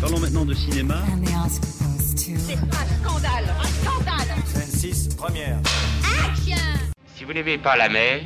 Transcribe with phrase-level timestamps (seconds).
[0.00, 0.96] Parlons maintenant de cinéma.
[2.16, 2.68] C'est un
[3.02, 5.58] scandale Un scandale Scène 6, première.
[7.14, 8.20] Si vous n'aimez pas la mer,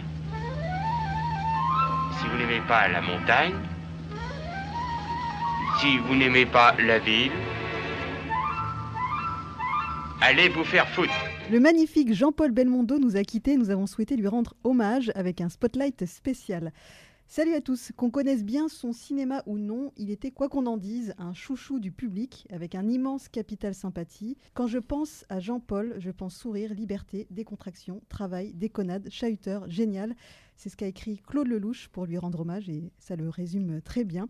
[2.21, 3.55] si vous n'aimez pas la montagne,
[5.81, 7.32] si vous n'aimez pas la ville,
[10.21, 11.14] allez vous faire foutre.
[11.51, 13.57] Le magnifique Jean-Paul Belmondo nous a quittés.
[13.57, 16.73] Nous avons souhaité lui rendre hommage avec un spotlight spécial.
[17.33, 17.93] Salut à tous.
[17.97, 21.79] Qu'on connaisse bien son cinéma ou non, il était, quoi qu'on en dise, un chouchou
[21.79, 24.37] du public avec un immense capital sympathie.
[24.53, 30.16] Quand je pense à Jean-Paul, je pense sourire, liberté, décontraction, travail, déconnade, chahuteur, génial.
[30.56, 34.03] C'est ce qu'a écrit Claude Lelouch pour lui rendre hommage et ça le résume très
[34.03, 34.28] bien.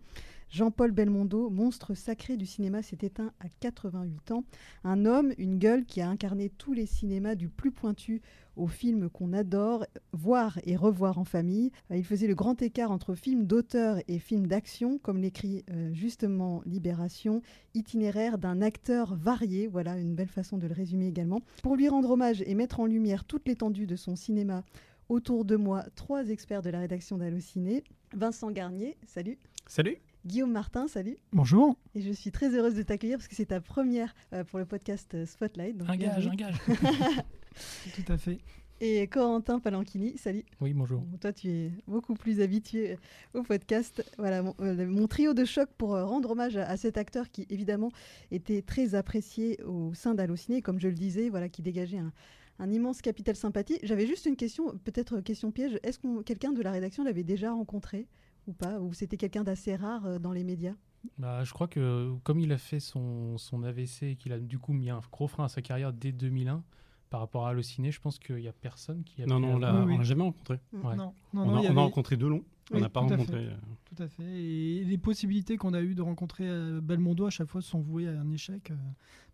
[0.51, 4.45] Jean-Paul Belmondo, monstre sacré du cinéma, s'est éteint à 88 ans.
[4.83, 8.21] Un homme, une gueule qui a incarné tous les cinémas du plus pointu
[8.57, 11.71] aux films qu'on adore, voir et revoir en famille.
[11.93, 15.93] Euh, Il faisait le grand écart entre films d'auteur et films d'action, comme l'écrit euh,
[15.95, 17.43] justement Libération,
[17.75, 21.41] itinéraire d'un acteur varié, voilà une belle façon de le résumer également.
[21.63, 24.65] Pour lui rendre hommage et mettre en lumière toute l'étendue de son cinéma,
[25.09, 27.85] autour de moi, trois experts de la rédaction d'Allociné.
[28.13, 29.39] Vincent Garnier, salut.
[29.67, 29.99] Salut.
[30.27, 31.17] Guillaume Martin, salut.
[31.33, 31.77] Bonjour.
[31.95, 34.67] Et je suis très heureuse de t'accueillir parce que c'est ta première euh, pour le
[34.67, 35.77] podcast euh, Spotlight.
[35.79, 36.33] donc Un gage, bienvenue.
[36.33, 36.57] un gage.
[37.95, 38.39] Tout à fait.
[38.83, 40.45] Et Corentin Palanchini, salut.
[40.61, 41.01] Oui, bonjour.
[41.01, 42.97] Bon, toi, tu es beaucoup plus habitué
[43.35, 44.03] au podcast.
[44.19, 47.31] Voilà, mon, euh, mon trio de choc pour euh, rendre hommage à, à cet acteur
[47.31, 47.91] qui, évidemment,
[48.31, 52.13] était très apprécié au sein d'Allociné, comme je le disais, voilà, qui dégageait un,
[52.59, 53.79] un immense capital sympathie.
[53.83, 55.79] J'avais juste une question, peut-être question piège.
[55.83, 58.07] Est-ce que quelqu'un de la rédaction l'avait déjà rencontré?
[58.51, 60.75] Ou pas Ou c'était quelqu'un d'assez rare euh, dans les médias?
[61.19, 64.59] Bah, je crois que comme il a fait son, son AVC et qu'il a du
[64.59, 66.63] coup mis un gros frein à sa carrière dès 2001
[67.09, 69.59] par rapport à Allociné, je pense qu'il n'y a personne qui a Non, non, on
[69.59, 70.61] l'a on jamais rencontré.
[70.73, 70.95] Ouais.
[70.95, 73.25] Non, non, on a, on rencontré Delon, on Oui, n'a pas rencontré.
[73.27, 73.35] fait.
[73.49, 73.57] euh,
[73.87, 74.23] Tout à fait.
[74.23, 77.81] Et les possibilités qu'on a eues de rencontrer euh, Belmondo à chaque fois se sont
[77.81, 78.71] vouées à un échec.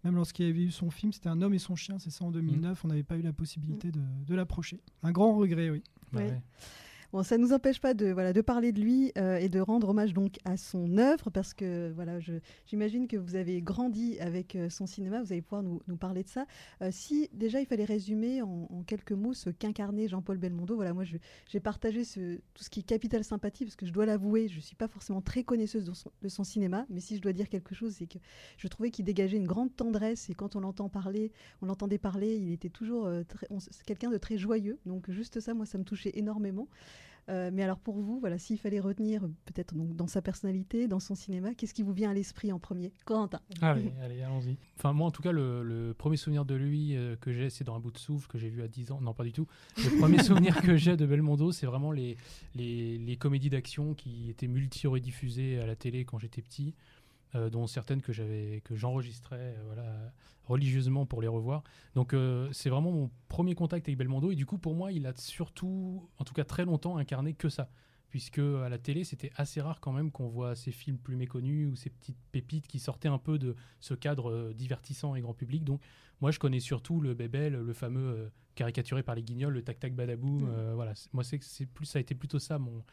[0.05, 2.31] Même lorsqu'il avait eu son film, c'était Un homme et son chien, c'est ça en
[2.31, 4.81] 2009, on n'avait pas eu la possibilité de, de l'approcher.
[5.03, 5.83] Un grand regret, oui.
[6.13, 6.41] Bah Ouais.
[7.23, 10.39] Ça ne nous empêche pas de, parler de lui euh, et de rendre hommage donc
[10.45, 11.95] à son œuvre parce que
[12.67, 16.29] j'imagine que vous avez grandi avec euh, son cinéma, vous allez pouvoir nous, parler de
[16.29, 16.47] ça.
[16.83, 21.61] Euh, si déjà il fallait résumer en, quelques mots ce qu'incarnait Jean-Paul Belmondo, moi j'ai
[21.61, 22.03] partagé
[22.55, 24.89] tout ce qui est capital sympathie parce que je dois l'avouer, je ne suis pas
[24.89, 25.85] forcément très connaisseuse
[26.23, 28.19] de son, cinéma, mais si je dois dire quelque chose, c'est que
[28.57, 33.09] je trouvais qu'il dégageait une grande tendresse et quand on l'entendait parler, il était toujours
[33.87, 36.69] quelqu'un de très joyeux, donc juste ça, moi ça me touchait énormément.
[37.29, 41.01] Euh, mais alors pour vous, voilà, s'il fallait retenir peut-être donc dans sa personnalité, dans
[41.01, 42.93] son cinéma, qu'est-ce qui vous vient à l'esprit en premier?
[43.05, 43.41] Corentin.
[43.61, 44.57] Allez, allez, allons-y.
[44.77, 47.65] Enfin, moi, en tout cas, le, le premier souvenir de lui euh, que j'ai, c'est
[47.65, 49.01] dans un bout de souffle que j'ai vu à 10 ans.
[49.01, 49.47] Non, pas du tout.
[49.79, 52.17] Le premier souvenir que j'ai de Belmondo, c'est vraiment les,
[52.55, 56.75] les, les comédies d'action qui étaient multi-rediffusées à la télé quand j'étais petit,
[57.37, 60.13] euh, dont certaines que j'avais que j'enregistrais euh, voilà,
[60.45, 61.63] religieusement pour les revoir.
[61.95, 64.33] Donc, euh, c'est vraiment mon premier contact avec Belmondo.
[64.33, 67.49] Et du coup, pour moi, il a surtout, en tout cas très longtemps, incarné que
[67.49, 67.69] ça
[68.09, 71.69] puisque à la télé c'était assez rare quand même qu'on voit ces films plus méconnus
[71.71, 75.65] ou ces petites pépites qui sortaient un peu de ce cadre divertissant et grand public.
[75.65, 75.83] Donc
[76.21, 79.79] moi je connais surtout le Bébel, le fameux euh, caricaturé par les Guignols, le tac
[79.79, 80.45] tac badaboum.
[80.45, 80.49] Mm.
[80.49, 82.85] euh, voilà, moi c'est c'est plus ça a été plutôt ça mon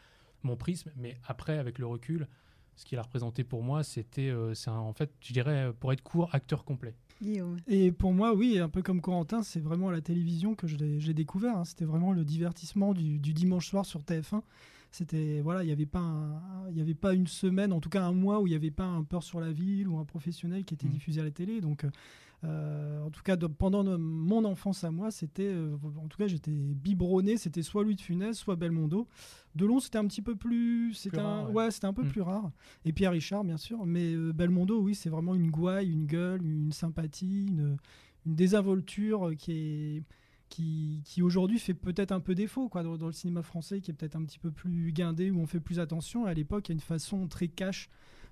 [0.42, 0.90] mon prisme.
[0.96, 2.28] Mais après avec le recul,
[2.76, 6.02] ce qu'il a représenté pour moi c'était euh, c'est en fait je dirais pour être
[6.02, 6.94] court acteur complet.
[7.22, 7.56] Guillaume.
[7.68, 10.76] Et pour moi, oui, un peu comme Corentin, c'est vraiment à la télévision que je
[10.76, 11.56] l'ai je l'ai découvert.
[11.56, 11.64] hein.
[11.64, 14.42] C'était vraiment le divertissement du, du dimanche soir sur TF1.
[14.90, 18.02] C'était voilà, il n'y avait pas il y avait pas une semaine, en tout cas
[18.04, 20.64] un mois où il n'y avait pas un peur sur la ville ou un professionnel
[20.64, 20.92] qui était Mhm.
[20.92, 21.60] diffusé à la télé.
[21.60, 21.90] Donc euh,
[22.44, 26.50] en tout cas, de- pendant mon enfance à moi, c'était, euh, en tout cas, j'étais
[26.52, 27.36] biberonné.
[27.36, 29.06] C'était soit Louis de Funès, soit Belmondo.
[29.54, 31.64] Delon, c'était un petit peu plus, c'était un, rare, ouais.
[31.64, 32.08] ouais, c'était un peu Mm.
[32.08, 32.50] plus rare.
[32.84, 33.86] Et Pierre Richard, bien sûr.
[33.86, 37.76] Mais euh, Belmondo, oui, c'est vraiment une gouaille, une gueule, une sympathie, une,
[38.26, 40.02] une désinvolture euh, qui est
[40.50, 43.90] qui, qui aujourd'hui fait peut-être un peu défaut quoi, dans, dans le cinéma français, qui
[43.90, 46.26] est peut-être un petit peu plus guindé, où on fait plus attention.
[46.26, 47.88] À l'époque, il y a une façon très cash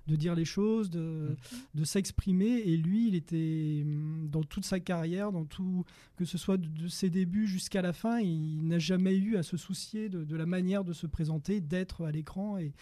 [0.07, 1.35] de dire les choses, de,
[1.75, 2.61] de s'exprimer.
[2.65, 5.85] Et lui, il était hum, dans toute sa carrière, dans tout,
[6.17, 9.43] que ce soit de, de ses débuts jusqu'à la fin, il n'a jamais eu à
[9.43, 12.57] se soucier de, de la manière de se présenter, d'être à l'écran.
[12.57, 12.73] Et,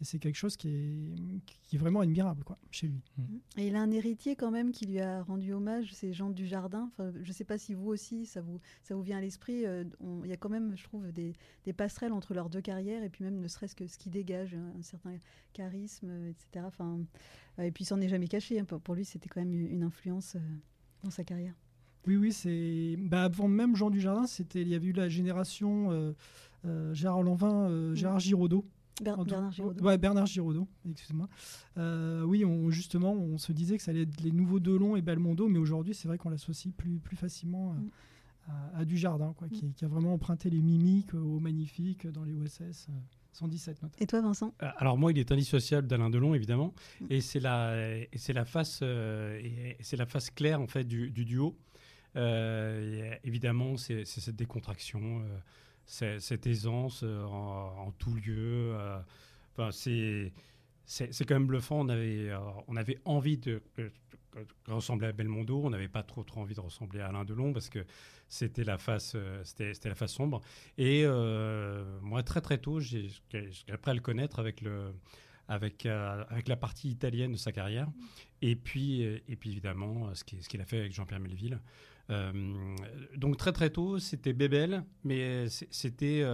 [0.00, 3.02] et c'est quelque chose qui est, qui est vraiment admirable quoi, chez lui.
[3.58, 6.90] Et il a un héritier quand même qui lui a rendu hommage, c'est Jean Dujardin.
[6.92, 9.66] Enfin, je ne sais pas si vous aussi, ça vous, ça vous vient à l'esprit.
[9.66, 9.84] euh,
[10.24, 13.10] Il y a quand même, je trouve, des, des passerelles entre leurs deux carrières et
[13.10, 15.18] puis même ne serait-ce que ce qui dégage un, un certain
[15.52, 16.64] charisme, euh, etc.
[16.66, 16.98] Enfin,
[17.58, 18.58] euh, et puis il s'en est jamais caché.
[18.58, 18.64] hein.
[18.64, 20.36] Pour, lui, c'était quand même une influence
[21.04, 21.54] dans sa carrière.
[22.06, 22.96] Oui, oui, c'est.
[22.98, 24.62] Bah, avant même Jean Dujardin, c'était.
[24.62, 26.12] Il y avait eu la génération euh,
[26.64, 28.64] euh, Gérard Lanvin, euh, Gérard Giraudot.
[29.00, 29.84] Bernard Giraudot.
[29.84, 31.28] Ouais, Bernard Giraudot, excuse-moi.
[32.26, 35.48] oui, on, justement, on se disait que ça allait être les nouveaux Delon et Belmondo,
[35.48, 37.90] mais aujourd'hui, c'est vrai qu'on l'associe plus, plus facilement mm.
[38.74, 42.34] à, du jardin, quoi, qui, qui, a vraiment emprunté les mimiques au magnifique dans les
[42.34, 42.88] OSS.
[43.32, 43.92] 117 notes.
[44.00, 44.54] Et toi, Vincent?
[44.62, 47.06] Euh, Alors moi, il est indissociable d'Alain Delon, évidemment, mm.
[47.10, 47.74] et c'est la,
[48.14, 49.40] c'est la face, euh,
[49.80, 51.56] c'est la face claire en fait du, duo.
[52.16, 55.22] Euh, évidemment, c'est, cette décontraction,
[55.90, 58.74] cette aisance en, tout lieu.
[59.52, 60.32] Enfin, c'est,
[60.84, 61.80] c'est, quand même bluffant.
[61.80, 62.30] On avait,
[62.68, 63.60] on avait envie de,
[64.68, 65.60] ressembler à Belmondo.
[65.64, 67.84] On n'avait pas trop, trop envie de ressembler à Alain Delon parce que
[68.28, 70.40] c'était la face, euh, c'était la face sombre.
[70.78, 73.10] Et euh, moi, très très tôt, j'ai
[73.68, 74.94] appris à le connaître avec le,
[75.48, 77.88] avec, euh, avec la partie italienne de sa carrière.
[78.42, 81.60] Et puis, et puis évidemment, ce qu'il ce qu'il a fait avec Jean-Pierre Melville.
[83.16, 86.24] Donc très très tôt, c'était Bébel, mais c'était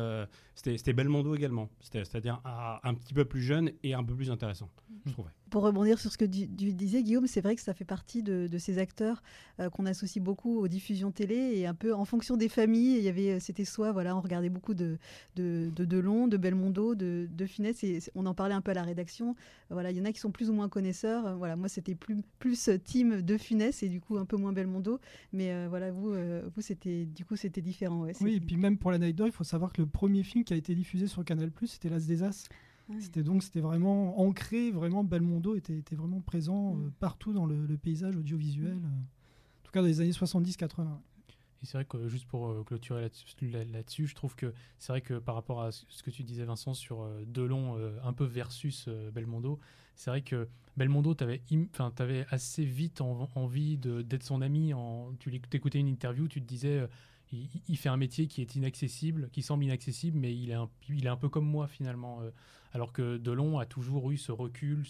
[0.56, 1.68] c'était Belmondo également.
[1.80, 2.40] C'est-à-dire
[2.82, 4.70] un, petit peu plus jeune et un peu plus intéressant,
[5.04, 5.30] je trouvais.
[5.50, 8.48] Pour rebondir sur ce que tu, disais, Guillaume, c'est vrai que ça fait partie de,
[8.58, 9.22] ces acteurs
[9.60, 12.96] euh, qu'on associe beaucoup aux diffusions télé et un peu en fonction des familles.
[12.96, 14.98] Il y avait, c'était soit voilà, on regardait beaucoup de
[15.36, 18.74] de, de Delon, de Belmondo, de, de Funès, et on en parlait un peu à
[18.74, 19.36] la rédaction.
[19.70, 21.36] Voilà, il y en a qui sont plus ou moins connaisseurs.
[21.36, 24.98] Voilà, moi c'était plus plus team de Funès et du coup un peu moins Belmondo.
[25.32, 28.06] Mais euh, voilà, vous euh, vous c'était du coup c'était différent.
[28.20, 30.54] oui, et puis même pour la Night il faut savoir que le premier film qui
[30.54, 32.48] a été diffusé sur Canal+, c'était L'As des As.
[33.00, 37.76] C'était donc c'était vraiment ancré, vraiment Belmondo était, était vraiment présent euh, partout dans le,
[37.76, 40.86] paysage audiovisuel, euh, en tout cas dans les années 70-80.
[41.62, 43.10] Et c'est vrai que juste pour euh, clôturer
[43.72, 46.74] là-dessus, je trouve que c'est vrai que par rapport à ce que tu disais Vincent
[46.74, 49.58] sur Delon un peu versus Belmondo,
[49.96, 50.46] c'est vrai que
[50.76, 51.42] Belmondo, tu avais,
[51.98, 54.74] avais, assez vite envie d'être son ami.
[54.74, 56.86] En, tu écoutais une interview, tu te disais
[57.32, 61.06] il, fait un métier qui est inaccessible, qui semble inaccessible, mais il est un, il
[61.06, 62.20] est un peu comme moi finalement.
[62.22, 62.30] Euh,
[62.72, 64.84] alors que Delon a toujours eu ce recul,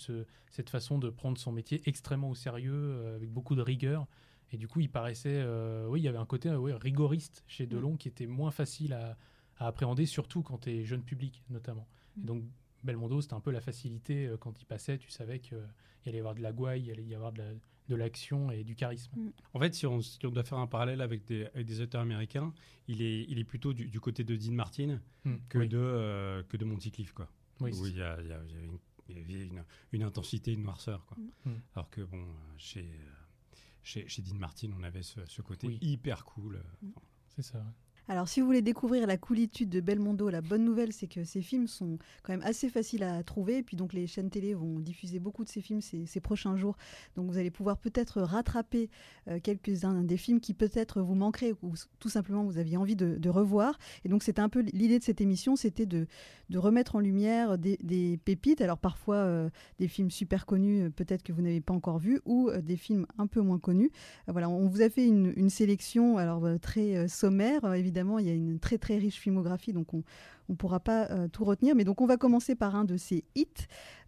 [0.50, 4.06] cette façon de prendre son métier extrêmement au sérieux, euh, avec beaucoup de rigueur.
[4.52, 7.96] Et du coup, il paraissait, euh, oui, il y avait un côté rigoriste chez Delon
[7.96, 9.16] qui était moins facile à,
[9.58, 11.86] appréhender, surtout quand tu es jeune public notamment.
[12.18, 12.24] Et mm.
[12.26, 12.44] donc
[12.86, 15.58] Belmondo, c'était un peu la facilité quand il passait, tu savais qu'il
[16.06, 17.50] allait y avoir de la gouaille, il allait y avoir de la,
[17.88, 19.12] de l'action et du charisme.
[19.16, 19.30] Mm.
[19.54, 22.52] En fait, si on, doit faire un parallèle avec des, des auteurs américains,
[22.88, 25.34] il est, il est plutôt du, côté de Dean Martin mm.
[25.48, 27.28] que, de, euh, que de Monty quoi.
[27.60, 31.04] Oui, où il y, a, il, y avait une, une, intensité, une noirceur.
[31.06, 31.16] Quoi.
[31.44, 31.50] Mm.
[31.74, 32.26] Alors que, bon,
[32.58, 36.56] chez, euh, chez, chez, Dean Martin, on avait ce, côté hyper cool.
[36.56, 36.88] Euh,
[37.28, 37.64] C'est ça.
[38.08, 41.43] Alors, si vous voulez découvrir la coolitude de Belmondo, la bonne nouvelle, c'est que ces
[41.43, 43.58] films sont quand même assez faciles à trouver.
[43.58, 46.76] Et puis, donc, les chaînes télé vont diffuser beaucoup de ces films ces, prochains jours.
[47.17, 48.91] Donc, vous allez pouvoir peut-être rattraper
[49.29, 53.29] euh, quelques-uns des films qui peut-être vous manqueraient ou tout simplement vous aviez envie de,
[53.29, 53.76] revoir.
[54.05, 56.06] Et donc, c'était un peu l'idée de cette émission, c'était de,
[56.55, 58.61] remettre en lumière des, pépites.
[58.61, 59.50] Alors, parfois, euh,
[59.81, 63.05] des films super connus, euh, peut-être que vous n'avez pas encore vus, ou des films
[63.19, 63.91] un peu moins connus.
[64.29, 68.31] voilà, on vous a fait une, une sélection alors très sommaire, évidemment évidemment, il y
[68.31, 70.02] a une très très riche filmographie, donc on
[70.50, 71.75] ne pourra pas euh, tout retenir.
[71.75, 73.46] Mais donc on va commencer par un de ces hits.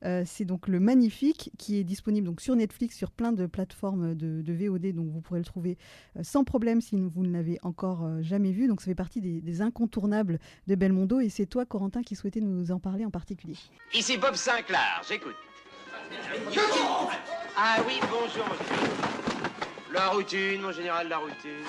[0.05, 4.15] Euh, c'est donc le Magnifique qui est disponible donc sur Netflix, sur plein de plateformes
[4.15, 5.79] de, VOD, donc vous pourrez le trouver
[6.17, 8.69] euh, sans problème si vous ne l'avez encore jamais vu.
[8.69, 11.21] Donc ça fait partie des, incontournables de Belmondo.
[11.21, 13.57] Et c'est toi, Corentin, qui souhaitais nous en parler en particulier.
[13.95, 15.35] Ici Bob Sinclair, j'écoute.
[17.57, 19.18] Ah oui, bonjour.
[19.93, 21.65] La routine, mon général, la routine.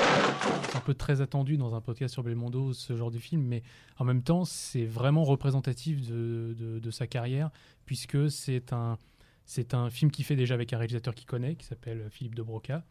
[0.63, 3.63] C'est un peu très attendu dans un podcast sur Belmondo, ce genre de film, mais
[3.97, 7.49] en même temps, c'est vraiment représentatif de, de, sa carrière,
[7.85, 8.97] puisque c'est un,
[9.45, 12.43] c'est un film qu'il fait déjà avec un réalisateur qu'il connaît, qui s'appelle Philippe de
[12.43, 12.83] Broca.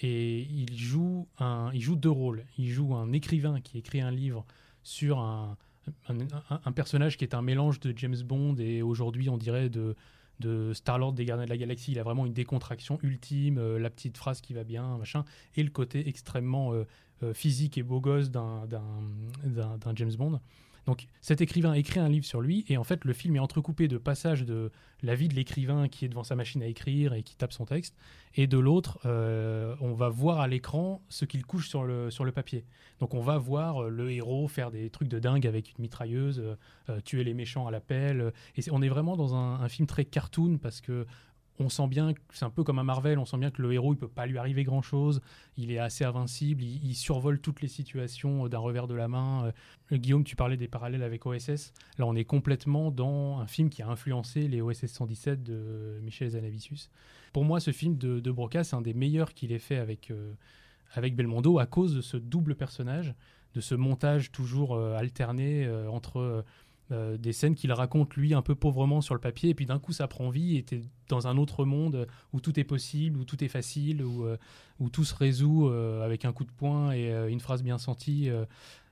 [0.00, 2.44] Et il joue, un, il joue deux rôles.
[2.58, 4.44] Il joue un écrivain qui écrit un livre
[4.82, 5.56] sur un,
[6.08, 9.94] un, un personnage qui est un mélange de James Bond et aujourd'hui, on dirait, de
[10.40, 11.92] de Star-Lord des Gardiens de la Galaxie.
[11.92, 15.24] Il a vraiment une décontraction ultime, euh, la petite phrase qui va bien, machin,
[15.56, 16.86] et le côté extrêmement euh,
[17.22, 18.66] euh, physique et beau gosse d'un
[19.94, 20.40] James Bond.
[20.86, 23.86] Donc cet écrivain écrit un livre sur lui et en fait le film est entrecoupé
[23.86, 24.72] de passages de
[25.02, 27.64] la vie de l'écrivain qui est devant sa machine à écrire et qui tape son
[27.64, 27.96] texte
[28.34, 32.24] et de l'autre euh, on va voir à l'écran ce qu'il couche sur le, sur
[32.24, 32.64] le papier.
[32.98, 36.42] Donc on va voir euh, le héros faire des trucs de dingue avec une mitrailleuse,
[36.88, 39.86] euh, tuer les méchants à la pelle et on est vraiment dans un, un film
[39.86, 41.06] très cartoon parce que
[41.58, 43.92] on sent bien, c'est un peu comme un Marvel, on sent bien que le héros,
[43.94, 45.20] il peut pas lui arriver grand-chose,
[45.56, 49.52] il est assez invincible, il, survole toutes les situations euh, d'un revers de la main.
[49.92, 51.72] Euh, Guillaume, tu parlais des parallèles avec OSS.
[51.98, 56.30] Là, on est complètement dans un film qui a influencé les OSS 117 de Michel
[56.30, 56.90] Zanavicius.
[57.32, 60.10] Pour moi, ce film de, de Broca, c'est un des meilleurs qu'il ait fait avec,
[60.10, 60.32] euh,
[60.92, 63.14] avec Belmondo à cause de ce double personnage,
[63.54, 66.42] de ce montage toujours alterné entre
[66.92, 69.78] euh, des scènes qu'il raconte lui un peu pauvrement sur le papier, et puis d'un
[69.78, 73.24] coup ça prend vie, et t'es dans un autre monde où tout est possible, où
[73.24, 74.36] tout est facile, où, euh,
[74.78, 78.30] où tout se résout euh, avec un coup de poing et une phrase bien sentie.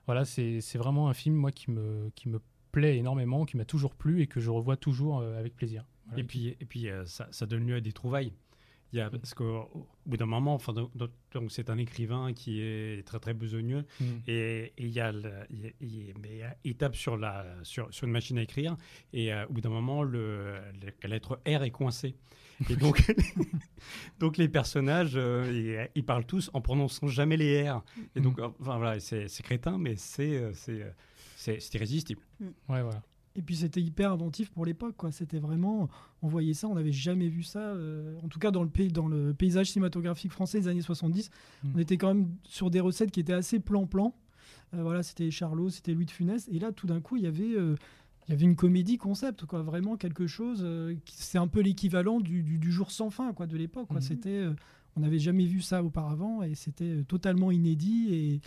[0.07, 2.40] voilà, c'est vraiment un film moi qui me, qui me
[2.73, 5.85] plaît énormément, qui m'a toujours plu et que je revois toujours avec plaisir.
[6.16, 8.33] Et puis, et puis ça donne lieu à des trouvailles.
[8.92, 11.11] Il y a, parce qu'au au bout d'un moment, enfin, donc,
[11.50, 14.04] c'est un écrivain qui est très très besogneux Mm.
[14.26, 18.12] et, il, y a le- il, il- mais il tape sur, la, sur, sur une
[18.12, 18.76] machine à écrire
[19.12, 22.16] et euh, au bout d'un moment, le, le- la lettre R est coincée.
[22.68, 23.00] Et donc,
[24.18, 27.82] donc les personnages, euh, ils, ils parlent tous en prononçant jamais les R.
[28.16, 30.90] Et donc, enfin voilà, c'est crétin, mais c'est euh, c'est euh,
[31.37, 32.23] c'est c'est irrésistible.
[32.40, 33.02] Ouais, voilà.
[33.37, 35.12] Et puis c'était hyper inventif pour l'époque, quoi.
[35.12, 35.88] C'était vraiment,
[36.20, 37.60] on voyait ça, on n'avait jamais vu ça.
[37.60, 41.30] euh, en tout cas dans le pays, dans le paysage cinématographique français des années 70,
[41.62, 41.68] Mm.
[41.75, 44.14] on était quand même sur des recettes qui étaient assez plan-plan.
[44.75, 47.26] Euh, voilà, c'était Charlot, c'était Louis de Funès, et là tout d'un coup il y
[47.28, 47.76] avait, euh,
[48.26, 49.62] il y avait une comédie concept, quoi.
[49.62, 50.66] Vraiment quelque chose.
[51.06, 53.90] c'est un peu l'équivalent du, du- du jour sans fin, quoi, de l'époque.
[53.90, 54.00] Mhm.
[54.00, 54.44] C'était,
[54.96, 58.40] on n'avait jamais vu ça auparavant, et c'était totalement inédit et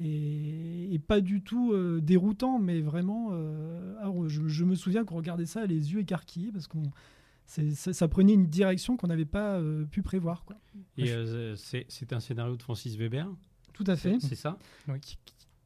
[0.00, 5.04] et, et pas du tout euh, déroutant, mais vraiment, euh, alors, je, je me souviens
[5.04, 6.82] qu'on regardait ça les yeux écarquillés parce qu'on
[7.46, 10.44] c'est- ça, ça prenait une direction qu'on n'avait pas euh, pu prévoir.
[10.44, 10.56] Quoi.
[10.98, 13.26] Et euh, c'est c'est un scénario de Francis Weber,
[13.72, 14.18] Tout à fait.
[14.20, 14.58] c'est ça?
[14.86, 15.00] Oui.
[15.00, 15.16] qui,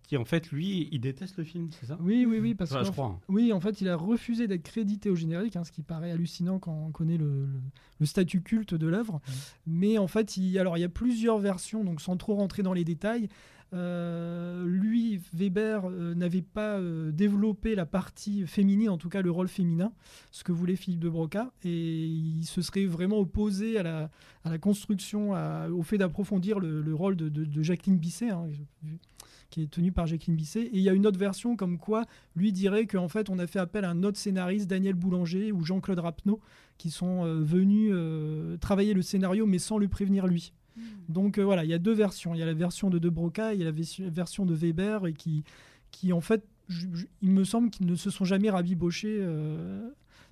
[0.08, 1.96] qui, en fait, lui, il déteste le film, c'est ça?
[2.00, 3.18] Oui, oui, oui, parce Enfin, que je crois.
[3.28, 6.58] oui, en fait, il a refusé d'être crédité au générique, hein, ce qui paraît hallucinant
[6.58, 7.60] quand on connaît le, le-
[7.98, 9.20] le statut culte de l'œuvre.
[9.66, 12.74] Mais en fait, il, alors il y a plusieurs versions, donc sans trop rentrer dans
[12.74, 13.28] les détails.
[13.74, 19.30] Euh, lui, Weber, euh, n'avait pas euh, développé la partie féminine, en tout cas le
[19.30, 19.92] rôle féminin,
[20.30, 24.10] ce que voulait Philippe de Broca, et il se serait vraiment opposé à
[24.44, 25.32] la, construction,
[25.70, 28.46] au fait d'approfondir le, le rôle de, Jacqueline Bisset, hein,
[29.50, 30.64] qui est tenu par Jacqueline Bisset.
[30.64, 32.04] Et il y a une autre version comme quoi
[32.36, 35.64] lui dirait qu'en fait on a fait appel à un autre scénariste, Daniel Boulanger ou
[35.64, 36.40] Jean-Claude Rapneau,
[36.76, 37.94] qui sont venus
[38.60, 40.52] travailler le scénario mais sans le prévenir lui.
[41.08, 42.34] Donc euh, voilà, il y a deux versions.
[42.34, 44.54] Il y a la version de De Broca et il y a la version- de
[44.54, 45.44] Weber et qui,
[45.90, 49.88] qui en fait, je- je- il me semble qu'ils ne se sont jamais rabibochés euh,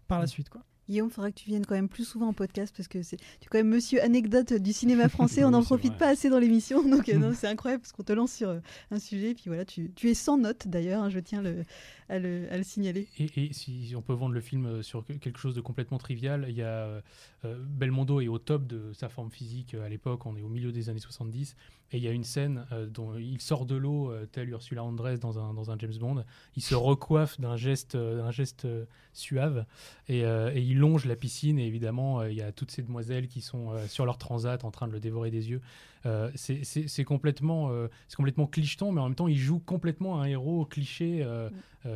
[0.08, 0.48] par la suite.
[0.48, 0.62] Quoi.
[0.90, 3.16] Guillaume, il faudra que tu viennes quand même plus souvent en podcast parce que c'est
[3.16, 5.44] tu es quand même monsieur anecdote du cinéma français.
[5.44, 5.98] on n'en profite vrai.
[5.98, 6.86] pas assez dans l'émission.
[6.86, 9.34] Donc euh, non, c'est incroyable parce qu'on te lance sur euh, un sujet.
[9.34, 11.02] Puis voilà, tu, tu es sans note d'ailleurs.
[11.04, 11.64] hein, je tiens le-
[12.08, 13.06] à, le, à le signaler.
[13.18, 15.98] Et, et si on peut vendre le film euh, sur que- quelque chose de complètement
[15.98, 17.00] trivial, il y a
[17.44, 20.72] euh, Belmondo est au top de sa forme physique à l'époque, on est au milieu
[20.72, 21.54] des années 70,
[21.92, 24.82] et il y a une scène euh, dont il sort de l'eau, euh, tel Ursula
[24.82, 26.24] Andress dans un, dans un James Bond,
[26.56, 28.66] il se recoiffe d'un geste, d'un geste
[29.12, 29.64] suave,
[30.08, 33.28] et, et il longe la piscine, et évidemment, euh, il y a toutes ces demoiselles
[33.28, 35.60] qui sont euh, sur leur transat en train de le dévorer des yeux.
[36.06, 37.70] Euh, c'est- complètement,
[38.08, 41.48] c'est complètement clicheton, mais en même temps, il joue complètement un héros cliché, euh,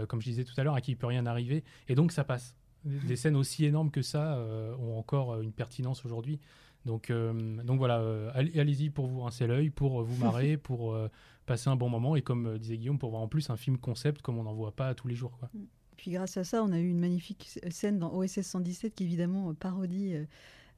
[0.06, 2.22] comme je disais tout à l'heure, à qui il peut rien arriver, et donc ça
[2.24, 2.54] passe.
[2.84, 4.38] Des scènes aussi énormes que ça
[4.78, 6.38] ont encore une pertinence aujourd'hui.
[6.84, 7.32] Donc, euh,
[7.64, 11.08] donc voilà, euh, allez- allez-y pour vous rincer l'œil, pour vous marrer, pour euh,
[11.46, 14.20] passer un bon moment, et comme disait Guillaume, pour voir en plus un film concept
[14.20, 15.38] comme on n'en voit pas tous les jours.
[15.38, 15.48] Quoi.
[16.04, 19.49] Puis grâce à ça, on a eu une magnifique scène dans OSS 117 qui évidemment
[19.49, 20.12] euh, parodie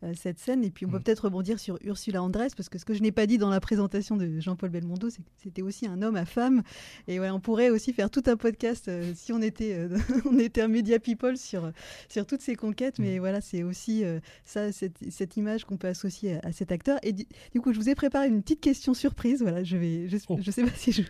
[0.03, 0.65] euh, cette scène.
[0.65, 1.03] Et puis on peut Mm.
[1.03, 3.61] peut-être rebondir sur Ursula Andress parce que ce que je n'ai pas dit dans la
[3.61, 6.62] présentation de Jean-Paul Belmondo, c'est que c'était aussi un homme à femme.
[7.09, 10.38] Et ouais, on pourrait aussi faire tout un podcast euh, si on était, euh, on
[10.38, 11.71] était un media people sur,
[12.09, 12.99] sur toutes ces conquêtes.
[12.99, 14.03] Mais voilà, c'est aussi
[14.45, 16.99] ça, cette, cette image qu'on peut associer à, à cet acteur.
[17.03, 19.43] Et du, du coup, je vous ai préparé une petite question surprise.
[19.43, 20.38] Voilà, je vais, je, Oh.
[20.41, 21.03] je sais pas si je,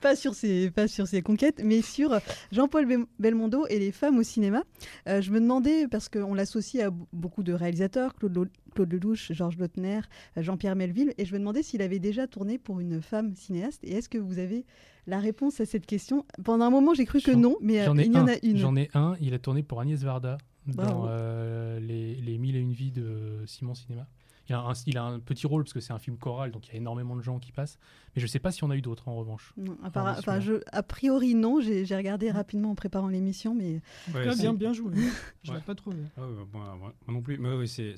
[0.00, 2.20] pas sur ces, pas sur ces conquêtes, mais sur
[2.52, 4.62] Jean-Paul Bel- Belmondo et les femmes au cinéma.
[5.06, 10.00] Je me demandais, parce qu'on l'associe à beaucoup de réalisateurs, Claude, Claude Lelouch, Georges Lautner,
[10.36, 13.82] Jean-Pierre Melville, et je me demandais s'il avait déjà tourné pour une femme cinéaste.
[13.84, 14.64] Et est-ce que vous avez
[15.06, 16.24] la réponse à cette question?
[16.44, 18.32] Pendant un moment, j'ai cru que non, mais euh, J'en ai il y en un.
[18.32, 18.56] a une.
[18.56, 19.16] J'en ai un.
[19.20, 23.42] Il a tourné pour Agnès Varda dans euh, les, les Mille et une vies de
[23.46, 24.06] Simon Cinéma.
[24.52, 26.66] Il a, un, il a un petit rôle parce que c'est un film choral, donc
[26.68, 27.78] il y a énormément de gens qui passent.
[28.14, 29.54] Mais je sais pas si on a eu d'autres en revanche.
[29.56, 31.60] Non, enfin, je, a priori, non.
[31.62, 33.80] J'ai regardé rapidement en préparant l'émission, mais
[34.14, 34.92] Ouais, cas, bien, bien joué.
[35.42, 35.56] Je Ouais.
[35.56, 35.96] l'ai pas trouvé.
[36.18, 37.38] Ah ouais, moi, non plus.
[37.38, 37.96] Mais oui, c'est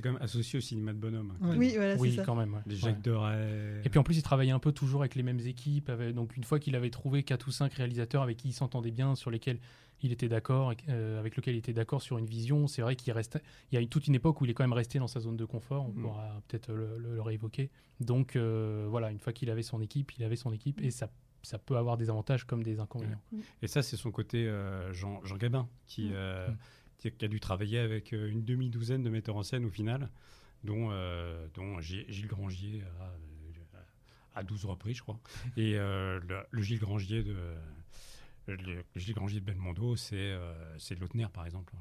[0.00, 1.32] quand même associé au cinéma de bonhomme.
[1.42, 2.22] hein, oui, voilà, oui, ça.
[2.24, 2.54] quand même.
[2.54, 2.60] ouais.
[2.66, 2.80] Les Ouais.
[2.80, 3.80] Jacques Deray.
[3.84, 5.88] Et puis en plus, il travaillait un peu toujours avec les mêmes équipes.
[5.90, 8.92] avec- donc une fois qu'il avait trouvé quatre ou cinq réalisateurs avec qui il s'entendait
[8.92, 9.58] bien, sur lesquels
[10.02, 13.12] il était d'accord, euh, avec lesquels il était d'accord sur une vision, c'est vrai qu'il
[13.12, 13.38] reste.
[13.72, 15.36] Il y a toute une époque où il est quand même resté dans sa zone
[15.36, 15.86] de confort.
[15.86, 16.02] On Mm.
[16.02, 17.70] pourra peut-être le, le- le réévoquer.
[18.00, 21.10] Donc euh, voilà, une fois qu'il avait son équipe, il avait son équipe et ça,
[21.42, 23.20] ça peut avoir des avantages comme des inconvénients.
[23.62, 26.56] Et ça, c'est son côté euh, Jean, Jean Gabin, qui, Mm.
[26.98, 30.10] qui, a dû travailler avec une demi-douzaine de metteurs en scène au final,
[30.64, 30.90] dont,
[31.54, 33.06] dont Gi- Gilles Grangier euh,
[34.34, 35.20] à 12 reprises, je crois.
[35.56, 36.20] Et le,
[36.50, 37.36] le Gilles Grangier de,
[38.46, 40.52] le, le Gilles Grangier de Belmondo, c'est euh,
[41.00, 41.72] Lautner, par exemple.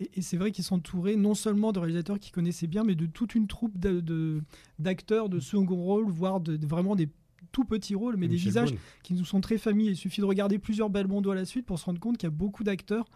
[0.00, 2.94] Et, et c'est vrai qu'ils sont entourés non seulement de réalisateurs qu'ils connaissaient bien, mais
[2.94, 4.42] de toute une troupe de- de-
[4.78, 7.08] d'acteurs de, second rôle, voire de, de vraiment des
[7.52, 8.70] tout petits rôles, mais des visages
[9.02, 9.90] qui nous sont très familiers.
[9.92, 12.32] Il suffit de regarder plusieurs Belmondo à la suite pour se rendre compte qu'il y
[12.32, 13.06] a beaucoup d'acteurs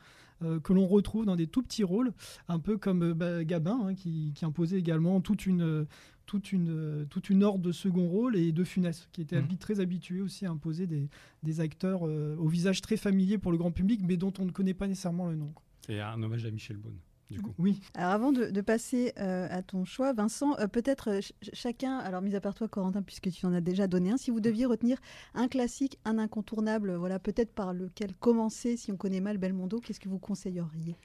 [0.43, 2.13] euh, que l'on retrouve dans des tout petits rôles,
[2.49, 5.87] un peu comme euh, bah, Gabin, hein, qui, qui imposait également toute une,
[6.27, 9.59] toute, une, toute une horde de second rôle, et De Funès, qui était Mhm.
[9.59, 11.09] très habitué aussi à imposer des,
[11.43, 14.51] des acteurs euh, au visage très familier pour le grand public, mais dont on ne
[14.51, 15.53] connaît pas nécessairement le nom.
[15.89, 16.97] Et un hommage à Michel Beaune,
[17.31, 17.53] du coup.
[17.59, 17.81] Oui.
[17.95, 22.23] Alors avant de, de passer euh, à ton choix, Vincent, euh, peut-être ch- chacun, alors
[22.23, 24.65] mis à part toi Corentin, puisque tu en as déjà donné un, si vous deviez
[24.65, 24.99] retenir
[25.35, 30.01] un classique, un incontournable, voilà, peut-être par lequel commencer si on connaît mal Belmondo, qu'est-ce
[30.01, 30.97] que vous conseilleriez?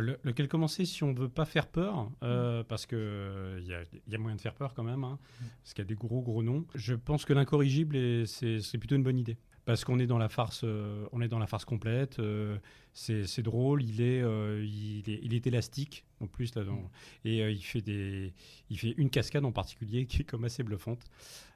[0.00, 3.74] Le- lequel commencer si on veut pas faire peur, euh, parce que euh, il y,
[3.74, 5.18] a, y a moyen de faire peur quand même, hein,
[5.62, 6.64] parce qu'il y a des gros gros noms.
[6.74, 10.28] Je pense que l'incorrigible est- c'est plutôt une bonne idée, parce qu'on est dans la
[10.28, 12.18] farce, euh, on est dans la farce complète.
[12.18, 12.58] euh,
[12.96, 16.88] c'est drôle, il est, euh, il est, il est élastique en plus là dedans
[17.24, 18.32] et euh, il fait des,
[18.70, 21.04] il fait une cascade en particulier qui est comme assez bluffante.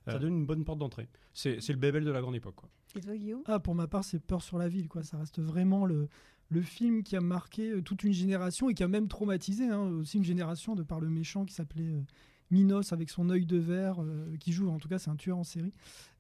[0.08, 1.06] Euh, ça donne une bonne porte d'entrée.
[1.34, 2.56] C'est c'est le bébel de la grande époque.
[2.56, 2.68] Quoi.
[2.96, 3.42] Et toi Guillaume?
[3.46, 4.88] Ah, pour ma part, c'est Peur sur la ville.
[4.88, 5.04] Quoi.
[5.04, 6.08] Ça reste vraiment le,
[6.50, 9.82] le film qui a marqué euh, toute une génération et qui a même traumatisé hein,
[10.00, 12.00] aussi une génération de par le méchant qui s'appelait euh,
[12.50, 15.38] Minos avec son œil de verre, euh, qui joue, en tout cas, c'est un tueur
[15.38, 15.72] en série.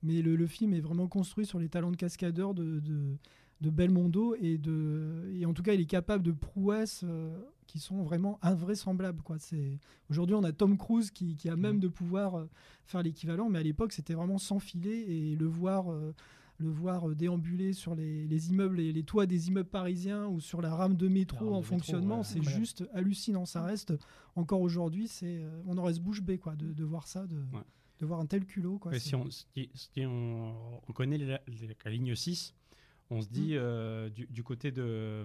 [0.02, 3.16] Mais le, le film est vraiment construit sur les talents de cascadeur de, de,
[3.60, 7.34] de Belmondo et, de, et en tout cas, il est capable de prouesses euh,
[7.66, 9.22] qui sont vraiment invraisemblables.
[9.22, 9.38] Quoi.
[9.38, 9.78] C'est,
[10.10, 12.48] aujourd'hui, on a Tom Cruise qui, qui a même de pouvoir euh,
[12.84, 15.86] faire l'équivalent, mais à l'époque, c'était vraiment sans filet et le voir.
[16.58, 20.40] Le voir euh, déambuler sur les, les immeubles et les toits des immeubles parisiens ou
[20.40, 23.46] sur la rame de métro rame en fonctionnement, ouais, c'est juste hallucinant.
[23.46, 23.94] Ça reste
[24.34, 27.36] encore aujourd'hui, c'est euh, on en reste bouche bée quoi de, de voir ça, de,
[27.36, 27.62] Ouais.
[28.00, 28.98] de voir un tel culot quoi.
[28.98, 32.54] Si on, si- si on, on connaît la, la- la ligne 6,
[33.10, 33.30] on se Mm.
[33.32, 35.24] dit euh, du, du côté de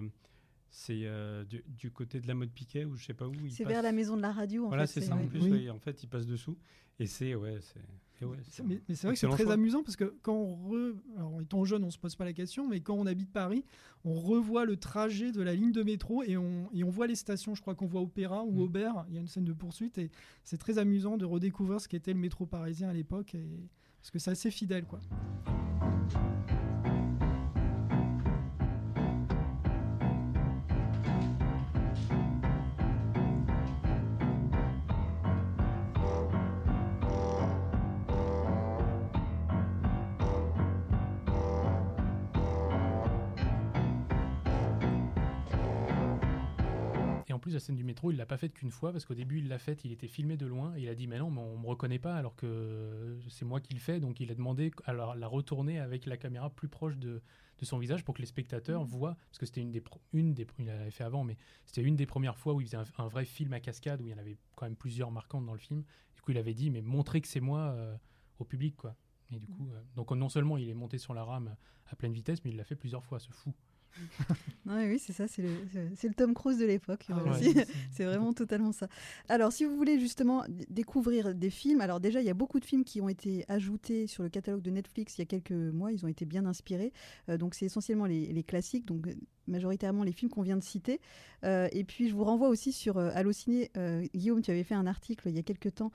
[0.70, 3.50] c'est euh, du, du côté de la mode Piquet ou je sais pas où il
[3.52, 3.72] C'est passe.
[3.74, 5.00] vers la maison de la radio en voilà fait.
[5.00, 5.70] c'est ça en plus Oui.
[5.70, 6.56] en fait il passe dessous
[6.98, 7.80] et c'est ouais c'est
[8.22, 9.52] ouais, Mais, mais c'est vrai que c'est très choix.
[9.54, 10.94] amusant parce que quand on re...
[11.16, 13.64] Alors, étant jeune, on se pose pas la question, mais quand on habite Paris,
[14.04, 17.16] on revoit le trajet de la ligne de métro et on, et on voit les
[17.16, 17.54] stations.
[17.54, 18.60] Je crois qu'on voit Opéra ou Mm.
[18.60, 19.04] Aubert.
[19.08, 20.10] Il y a une scène de poursuite et
[20.44, 23.68] c'est très amusant de redécouvrir ce qu'était le métro parisien à l'époque et...
[24.00, 25.00] parce que c'est assez fidèle quoi.
[47.44, 49.48] Plus, la scène du métro, il l'a pas faite qu'une fois parce qu'au début, il
[49.48, 51.58] l'a faite, il était filmé de loin et il a dit Mais non, mais on
[51.58, 54.00] me reconnaît pas alors que c'est moi qui le fais.
[54.00, 57.20] Donc il a demandé à la, la retourner avec la caméra plus proche de,
[57.58, 59.18] de son visage pour que les spectateurs voient.
[59.28, 59.82] Parce que c'était une des,
[60.14, 60.46] une des.
[60.58, 63.08] Il l'avait fait avant, mais c'était une des premières fois où il faisait un, un
[63.08, 65.58] vrai film à cascade où il y en avait quand même plusieurs marquantes dans le
[65.58, 65.84] film.
[66.14, 67.94] Du coup, il avait dit Mais montrez que c'est moi euh,
[68.38, 68.96] au public, quoi.
[69.30, 71.56] Et du coup, euh, donc non seulement il est monté sur la rame
[71.90, 73.52] à pleine vitesse, mais il l'a fait plusieurs fois, ce fou.
[74.66, 77.04] Non, oui, c'est ça, c'est le, Tom Cruise de l'époque.
[77.10, 77.54] Ah ouais, Si-
[77.92, 78.88] c'est- vraiment totalement ça.
[79.28, 82.64] Alors, si vous voulez justement découvrir des films, alors déjà, il y a beaucoup de
[82.64, 85.92] films qui ont été ajoutés sur le catalogue de Netflix il y a quelques mois.
[85.92, 86.92] Ils ont été bien inspirés.
[87.28, 89.14] Euh, donc, c'est essentiellement les, les classiques, donc euh,
[89.46, 91.00] majoritairement les films qu'on vient de citer.
[91.44, 93.70] Euh, et puis, je vous renvoie aussi sur euh, Allociné.
[93.76, 95.92] Euh, Guillaume, tu avais fait un article il y a quelques temps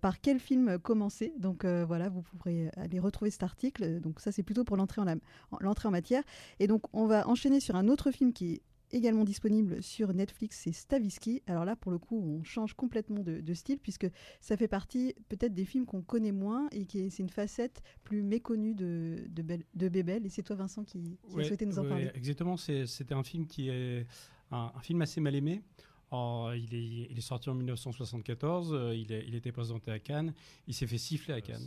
[0.00, 1.34] par quel film commencer.
[1.38, 4.00] Donc, voilà, vous pourrez aller retrouver cet article.
[4.00, 6.22] Donc, ça, c'est plutôt pour l'entrée en, en matière.
[6.60, 8.62] Et donc, on va enchaîner sur un autre film qui est
[8.94, 11.42] également disponible sur Netflix, c'est Stavisky.
[11.46, 14.06] Alors là, pour le coup, on change complètement de, de style puisque
[14.40, 17.82] ça fait partie peut-être des films qu'on connaît moins et qui est- c'est une facette
[18.04, 20.24] plus méconnue de, de, Bel- de Bébel.
[20.26, 22.10] Et c'est toi, Vincent, qui, qui a Ouais, souhaité nous en ouais, parler.
[22.14, 24.06] Exactement, c'était un film qui est
[24.50, 25.62] un, un film assez mal aimé.
[26.10, 29.98] Oh, il, est, il est sorti en 1974, euh, il, est- il était présenté à
[29.98, 30.32] Cannes,
[30.68, 31.66] il s'est fait siffler à Cannes.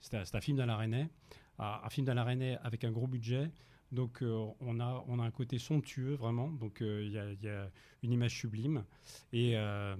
[0.00, 1.08] C'est un, film d'Alain Resnais,
[1.60, 3.50] un, un film d'Alain Resnais avec un gros budget.
[3.94, 7.70] Donc euh, on, a, on a un côté somptueux vraiment, donc euh, il y, a,
[8.02, 8.84] une image sublime.
[9.32, 9.94] Et, euh,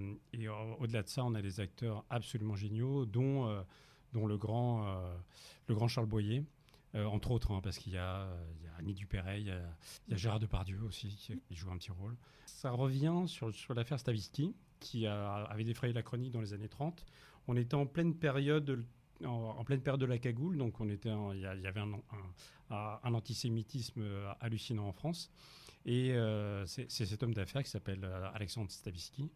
[0.81, 3.65] au-delà de ça, on a des acteurs absolument géniaux, dont,
[4.13, 4.85] dont le, grand,
[5.69, 6.45] le grand Charles Boyer.
[6.95, 8.29] Entre autres, hein, parce qu'il y a,
[8.79, 12.17] Annie Dupéret, il y a, Gérard Depardieu aussi qui, joue un petit rôle.
[12.47, 17.05] Ça revient sur, l'affaire Stavisky, qui avait défrayé la chronique dans les années 30.
[17.49, 18.85] On était en pleine période,
[19.25, 22.01] en, pleine période de la cagoule, donc on était il y, avait un-
[22.75, 25.31] un- antisémitisme euh, hallucinant en France.
[25.87, 29.31] Et euh, c'est cet homme d'affaires qui s'appelle euh, Alexandre Stavisky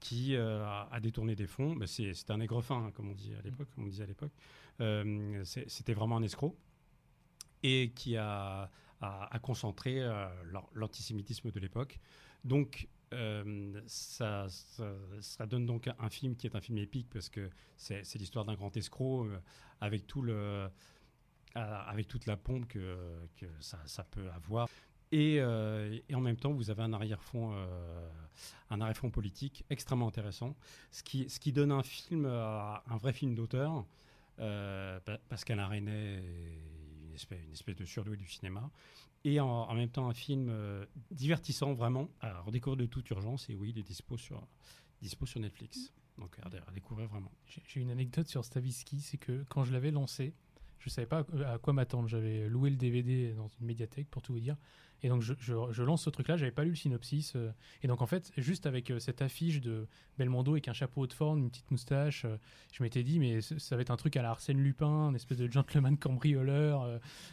[0.00, 1.74] qui a- détourné des fonds.
[1.74, 4.32] Mais c'est un aigrefin, hein, comme on dit à l'époque, on disait à l'époque.
[5.44, 6.56] C'était vraiment un escroc
[7.62, 8.70] et qui a,
[10.44, 11.98] l'an- l'antisémitisme de l'époque.
[12.44, 12.88] Donc,
[13.86, 14.46] ça,
[15.48, 18.76] donne donc un film qui est un film épique parce que c'est l'histoire d'un grand
[18.76, 19.28] escroc
[19.80, 20.68] avec tout le,
[21.54, 22.96] avec toute la pompe que,
[23.60, 24.68] ça, peut avoir.
[25.12, 30.56] Et, euh, et en même temps, vous avez un arrière-fond, euh, politique extrêmement intéressant,
[30.90, 33.84] ce qui, donne un film, un vrai film d'auteur.
[34.40, 38.70] Euh, Pa- Pascal Arenet est une espèce, une espèce de surdoué du cinéma.
[39.24, 43.48] Et en, même temps, un film euh, divertissant, vraiment, à redécouvrir de toute urgence.
[43.48, 44.46] Et oui, il est dispo sur,
[45.40, 45.92] Netflix.
[46.18, 47.32] Donc à, à découvrir vraiment.
[47.46, 50.34] J'ai une anecdote sur Stavisky, c'est que quand je l'avais lancé,
[50.78, 52.08] je savais pas à quoi m'attendre.
[52.08, 54.56] J'avais loué le DVD dans une médiathèque pour tout vous dire.
[55.04, 57.36] Et donc je, lance ce truc-là, j'avais pas lu le synopsis.
[57.36, 57.50] euh,
[57.82, 59.86] et donc en fait, juste avec euh, cette affiche de
[60.16, 62.38] Belmondo avec un chapeau haute forme, une petite moustache, euh,
[62.72, 65.36] je m'étais dit, mais ça va être un truc à la Arsène Lupin, un espèce
[65.36, 66.88] de gentleman cambrioleur.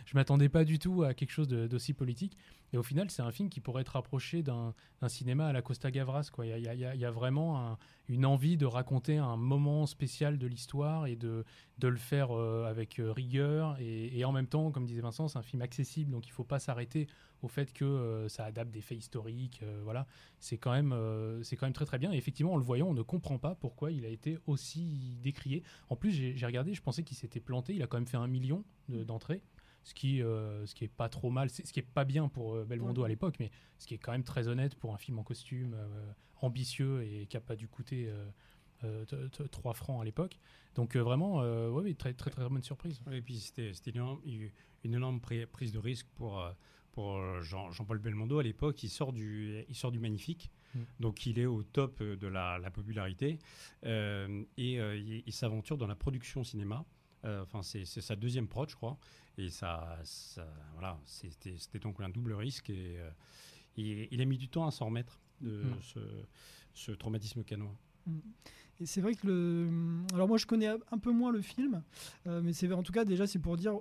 [0.05, 2.37] je m'attendais pas du tout à quelque chose de- d'aussi politique.
[2.73, 4.73] Et au final, c'est un film qui pourrait être rapproché d'un
[5.07, 6.29] cinéma à la Costa Gavras.
[6.43, 7.77] Il y a, vraiment un-
[8.09, 11.43] une envie de raconter un moment spécial de l'histoire et de,
[11.79, 13.77] de le faire avec rigueur.
[13.79, 16.43] Et, et en même temps, comme disait Vincent, c'est un film accessible, donc il faut
[16.45, 17.07] pas s'arrêter
[17.41, 19.59] au fait que euh, ça adapte des faits historiques.
[19.63, 20.05] euh, voilà,
[20.39, 22.11] c'est quand, même, euh, c'est quand même très très bien.
[22.11, 25.63] Et effectivement, en le voyant, on ne comprend pas pourquoi il a été aussi décrié.
[25.89, 27.73] En plus, j'ai regardé, je pensais qu'il s'était planté.
[27.73, 29.41] Il a quand même fait un million de- d'entrées.
[29.83, 32.27] Ce qui, euh, ce qui est pas trop mal, c'est- ce qui est pas bien
[32.27, 33.05] pour euh, Belmondo Ouais.
[33.07, 33.49] à l'époque, mais
[33.79, 37.25] ce qui est quand même très honnête pour un film en costume euh, ambitieux et
[37.25, 38.25] qui a pas dû coûter euh,
[38.83, 40.39] euh, t- t- 3 francs à l'époque.
[40.75, 42.99] Donc euh, vraiment, euh, ouais, ouais, très, très très bonne surprise.
[43.11, 44.21] Et puis c'était c'était une, énorme-
[44.83, 46.39] une énorme pri- prise de risque pour,
[46.91, 48.81] pour euh, Jean- Jean-Paul Belmondo à l'époque.
[48.83, 50.79] Il sort du, il sort du Magnifique, Mm.
[51.01, 53.39] donc il est au top euh, de la, la popularité
[53.85, 56.85] euh, et euh, il, il s'aventure dans la production cinéma.
[57.25, 58.97] Euh, Enfin, c'est sa deuxième prod, je crois,
[59.37, 62.97] et ça, ça- voilà, c'était donc un double risque et
[63.75, 65.81] il, a mis du temps à s'en remettre de Mm.
[65.81, 65.99] ce,
[66.73, 67.75] ce traumatisme canois.
[68.79, 69.69] Et c'est vrai que le.
[70.13, 71.83] Alors moi je connais un peu moins le film,
[72.25, 73.77] mais c'est en tout cas déjà c'est pour dire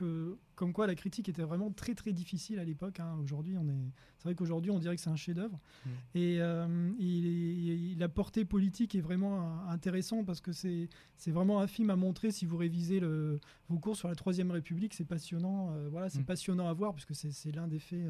[0.00, 3.00] que comme quoi la critique était vraiment très très difficile à l'époque.
[3.00, 3.16] hein.
[3.22, 3.90] Aujourd'hui on est.
[4.18, 5.58] C'est vrai qu'aujourd'hui on dirait que c'est un chef-d'œuvre.
[5.86, 5.90] Mm.
[6.14, 11.60] Et euh, il la portée politique est vraiment euh, intéressant parce que c'est c'est vraiment
[11.60, 14.94] un film à montrer si vous révisez le, vos cours sur la Troisième République.
[14.94, 15.72] C'est passionnant.
[15.72, 16.24] euh, voilà, c'est Mm.
[16.24, 18.06] passionnant à voir parce que c'est l'un des faits.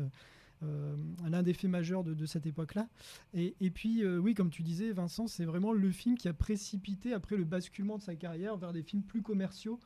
[0.63, 0.95] euh,
[1.27, 2.87] l'un des faits majeurs de, de cette époque-là.
[3.33, 6.35] Et, et puis, euh, oui, comme tu disais, Vincent, c'est vraiment le film qui a
[6.35, 9.79] précipité après le basculement de sa carrière vers des films plus commerciaux.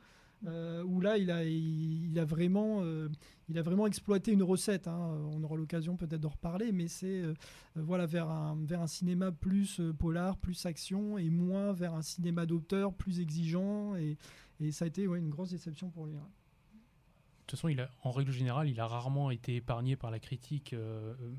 [0.47, 3.09] Euh, où là, il a, vraiment, euh,
[3.49, 4.87] il a vraiment exploité une recette.
[4.87, 5.17] hein.
[5.33, 7.33] On aura l'occasion peut-être d'en reparler, mais c'est euh,
[7.75, 12.45] voilà vers un, vers un cinéma plus polar, plus action, et moins vers un cinéma
[12.45, 13.95] d'auteur plus exigeant.
[13.95, 14.17] Et,
[14.71, 16.13] ça a été ouais, une grosse déception pour lui.
[16.13, 16.19] De
[17.47, 17.69] toute façon,
[18.03, 20.73] en règle générale, il a rarement été épargné par la critique,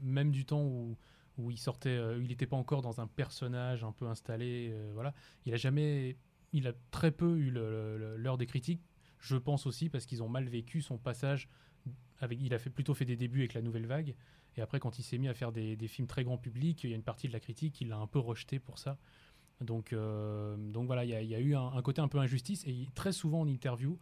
[0.02, 0.96] même du temps où,
[1.38, 4.74] où il sortait, il n'était pas encore dans un personnage un peu installé.
[4.92, 5.14] voilà,
[5.46, 6.16] il a jamais,
[6.56, 8.82] il a très peu eu l'heure des critiques.
[9.18, 11.48] Je pense aussi parce qu'ils ont mal vécu son passage.
[12.20, 14.14] Avec, il a plutôt fait des débuts avec la nouvelle vague,
[14.56, 16.92] et après, quand il s'est mis à faire des, films très grand public, il y
[16.94, 18.96] a une partie de la critique qui l'a un peu rejeté pour ça.
[19.60, 23.40] Donc, euh, voilà, il y, a- eu un, côté un peu injustice, et très souvent
[23.40, 23.98] en interview,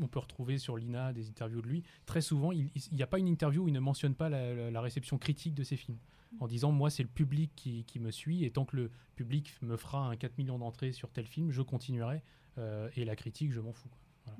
[0.00, 1.82] on peut retrouver sur l'INA des interviews de lui.
[2.04, 5.16] Très souvent, il n'y a pas une interview où il ne mentionne pas la réception
[5.16, 5.98] critique de ses films.
[6.40, 9.76] En disant, moi, c'est le public qui, me suit, et tant que le public me
[9.76, 12.22] fera un 4 millions d'entrées sur tel film, je continuerai.
[12.58, 13.88] euh, et la critique, je m'en fous.
[14.24, 14.34] quoi.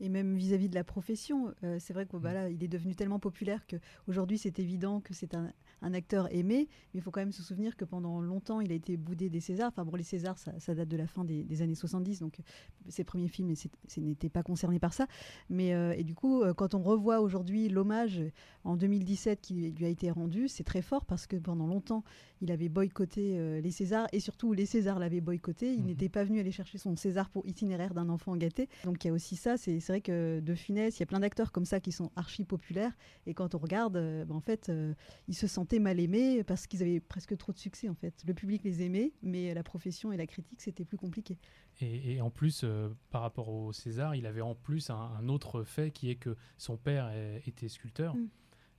[0.00, 2.20] Et même vis-à-vis de la profession, euh, c'est vrai que Mm.
[2.20, 6.32] bah, là, il est devenu tellement populaire qu'aujourd'hui, c'est évident que c'est un, un acteur
[6.34, 6.68] aimé.
[6.94, 9.40] Mais il faut quand même se souvenir que pendant longtemps, il a été boudé des
[9.40, 9.68] Césars.
[9.68, 12.40] Enfin bon, les Césars, ça, ça date de la fin des, des années 70, donc
[12.40, 12.42] euh,
[12.88, 13.52] ses premiers films
[13.98, 15.06] n'étaient pas concernés par ça.
[15.48, 18.22] Mais euh, et du coup, quand on revoit aujourd'hui l'hommage
[18.64, 22.04] en 2017 qui lui a été rendu, c'est très fort parce que pendant longtemps,
[22.40, 25.72] il avait boycotté euh, les Césars et surtout les Césars l'avaient boycotté.
[25.74, 25.86] Il Mhm.
[25.86, 28.68] n'était pas venu aller chercher son César pour itinéraire d'un enfant gâté.
[28.84, 29.56] Donc il y a aussi ça.
[29.58, 32.12] C'est c'est vrai que De Funès, il y a plein d'acteurs comme ça qui sont
[32.14, 32.92] archi populaires.
[33.26, 34.94] Et quand on regarde, euh, ben, en fait, euh,
[35.26, 37.88] ils se sentaient mal aimés parce qu'ils avaient presque trop de succès.
[37.88, 41.38] En fait, le public les aimait, mais la profession et la critique c'était plus compliqué.
[41.80, 45.28] Et, et en plus, euh, par rapport au César, il avait en plus un, un
[45.28, 47.12] autre fait qui est que son père
[47.44, 48.14] était sculpteur.
[48.14, 48.28] Mm.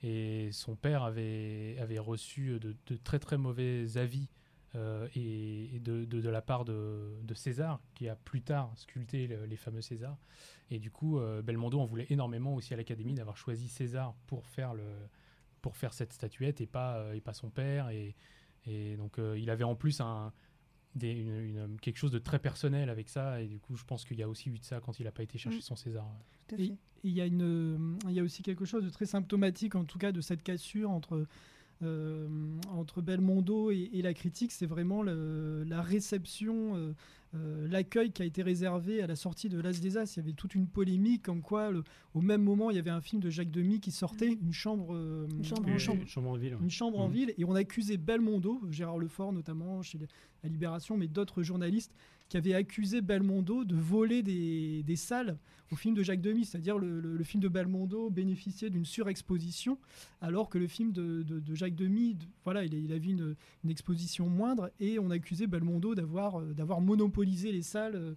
[0.03, 4.29] Et son père avait, avait reçu de, de très très mauvais avis
[4.75, 8.71] euh, et, et de, de- de la part de, de César, qui a plus tard
[8.77, 10.17] sculpté le- les fameux Césars.
[10.69, 14.45] Et du coup, euh, Belmondo en voulait énormément aussi à l'Académie d'avoir choisi César pour
[14.47, 14.83] faire, le,
[15.61, 17.89] pour faire cette statuette et pas, euh, et pas son père.
[17.89, 18.15] Et,
[18.65, 20.31] et donc, euh, il avait en plus un,
[20.95, 23.41] des- une- une- quelque chose de très personnel avec ça.
[23.41, 25.11] Et du coup, je pense qu'il y a aussi eu de ça quand il n'a
[25.11, 25.61] pas été chercher Mm.
[25.61, 26.07] son César.
[26.47, 26.77] Tout à Et, fait.
[27.03, 29.97] il y, a une, il y a aussi quelque chose de très symptomatique, en tout
[29.97, 31.27] cas, de cette cassure entre, euh,
[32.69, 34.51] entre Belmondo et, la critique.
[34.51, 36.93] C'est vraiment le- la réception,
[37.33, 40.15] euh, l'accueil qui a été réservé à la sortie de L'As des As.
[40.15, 42.89] Il y avait toute une polémique comme quoi, le- au même moment, il y avait
[42.89, 46.07] un film de Jacques Demy qui sortait, une chambre, euh, Une chambre en chambre, et
[46.07, 46.55] Chambre en ville.
[46.55, 46.61] ouais.
[46.61, 47.13] une chambre en Mhm.
[47.13, 49.97] ville et on accusait Belmondo, Gérard Lefort notamment chez
[50.43, 51.93] la Libération, mais d'autres journalistes
[52.27, 55.37] qui avaient accusé Belmondo de voler des, des salles
[55.71, 59.77] au film de Jacques Demy, c'est-à-dire le, le- le film de Belmondo bénéficiait d'une surexposition
[60.21, 63.35] alors que le film de, de- de Jacques Demy, de- voilà, il, il avait une,
[63.63, 66.81] une exposition moindre et on accusait Belmondo d'avoir euh, d'avoir
[67.23, 68.13] les salles euh,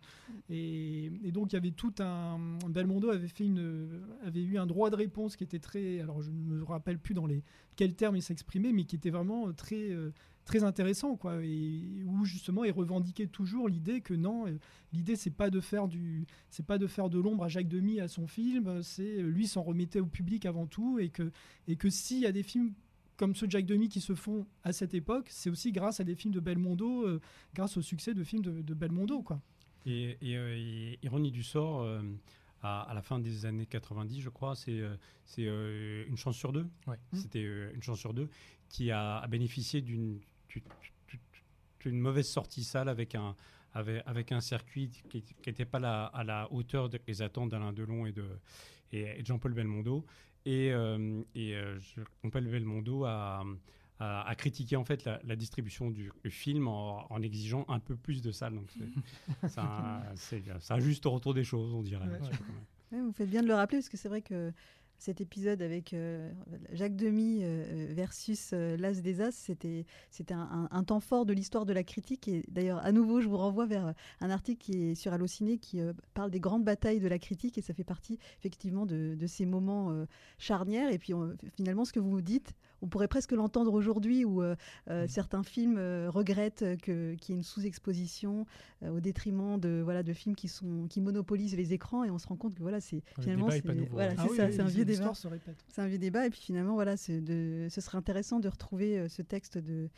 [0.51, 2.39] et, donc il y avait tout un
[2.69, 6.31] Belmondo avait fait une avait eu un droit de réponse qui était très alors je
[6.31, 7.43] ne me rappelle plus dans les
[7.77, 10.13] quels termes il s'exprimait mais qui était vraiment euh, très euh,
[10.45, 14.45] très intéressant quoi et où justement il revendiquait toujours l'idée que non
[14.93, 18.01] l'idée c'est pas de faire du c'est pas de faire de l'ombre à Jacques Demy
[18.01, 21.31] à son film c'est lui s'en remettait au public avant tout et que
[21.67, 22.75] et que s'il y a des films
[23.17, 26.05] comme ceux de Jacques Demy qui se font à cette époque, c'est aussi grâce à
[26.05, 27.21] des films de Belmondo, euh,
[27.55, 29.23] grâce au succès de films de, de Belmondo.
[29.23, 29.41] Quoi.
[29.87, 32.03] Et, et, euh, et ironie du sort, euh,
[32.63, 36.37] à, à la fin des années 90, je crois, c'est euh, c'est, euh, une chance
[36.37, 36.67] sur deux.
[36.87, 36.97] Ouais.
[37.13, 38.29] C'était euh, une chance sur deux
[38.69, 40.21] qui a, a bénéficié d'une
[41.87, 43.37] mauvaise sortie salle avec un,
[43.75, 48.07] avec, avec un circuit qui n'était pas la- à la hauteur des attentes d'Alain Delon
[48.07, 48.25] et de,
[48.93, 50.05] et, et de Jean-Paul Belmondo.
[50.47, 51.79] Et, euh, et euh,
[52.23, 53.43] Jean-Paul Belmondo a,
[53.99, 57.97] a, a critiqué en fait la, la distribution du film en, en exigeant un peu
[57.97, 58.55] plus de salles.
[58.55, 62.07] Donc c'est- c'est un, c'est c'est un juste retour des choses, on dirait.
[62.07, 62.19] Ouais.
[62.93, 64.53] Ouais, vous faites bien de le rappeler parce que c'est vrai que
[65.05, 66.33] cet épisode avec euh,
[66.73, 71.67] Jacques Demy euh, versus euh, L'As des As, c'était c'était un, temps fort de l'histoire
[71.67, 72.27] de la critique.
[72.27, 75.81] Et d'ailleurs, à nouveau, je vous renvoie vers un article qui est sur Allociné qui
[76.15, 80.07] parle des grandes batailles de la critique et ça fait partie effectivement de, ces moments
[80.39, 80.91] charnières.
[80.91, 81.13] Et puis
[81.57, 84.55] finalement, ce que vous dites, on pourrait presque l'entendre aujourd'hui où euh,
[84.91, 85.09] euh, Mm.
[85.09, 88.47] certains films euh, regrettent qu'il y ait une sous-exposition
[88.87, 92.27] au détriment de, voilà, de films qui, sont, qui monopolisent les écrans et on se
[92.27, 94.61] rend compte que voilà, c'est Le finalement c'est voilà, c'est Ah oui, ça, oui, c'est
[94.61, 95.13] un vieux débat.
[95.69, 99.23] C'est un vieux débat et puis finalement voilà, de, ce serait intéressant de retrouver ce
[99.23, 99.89] texte de,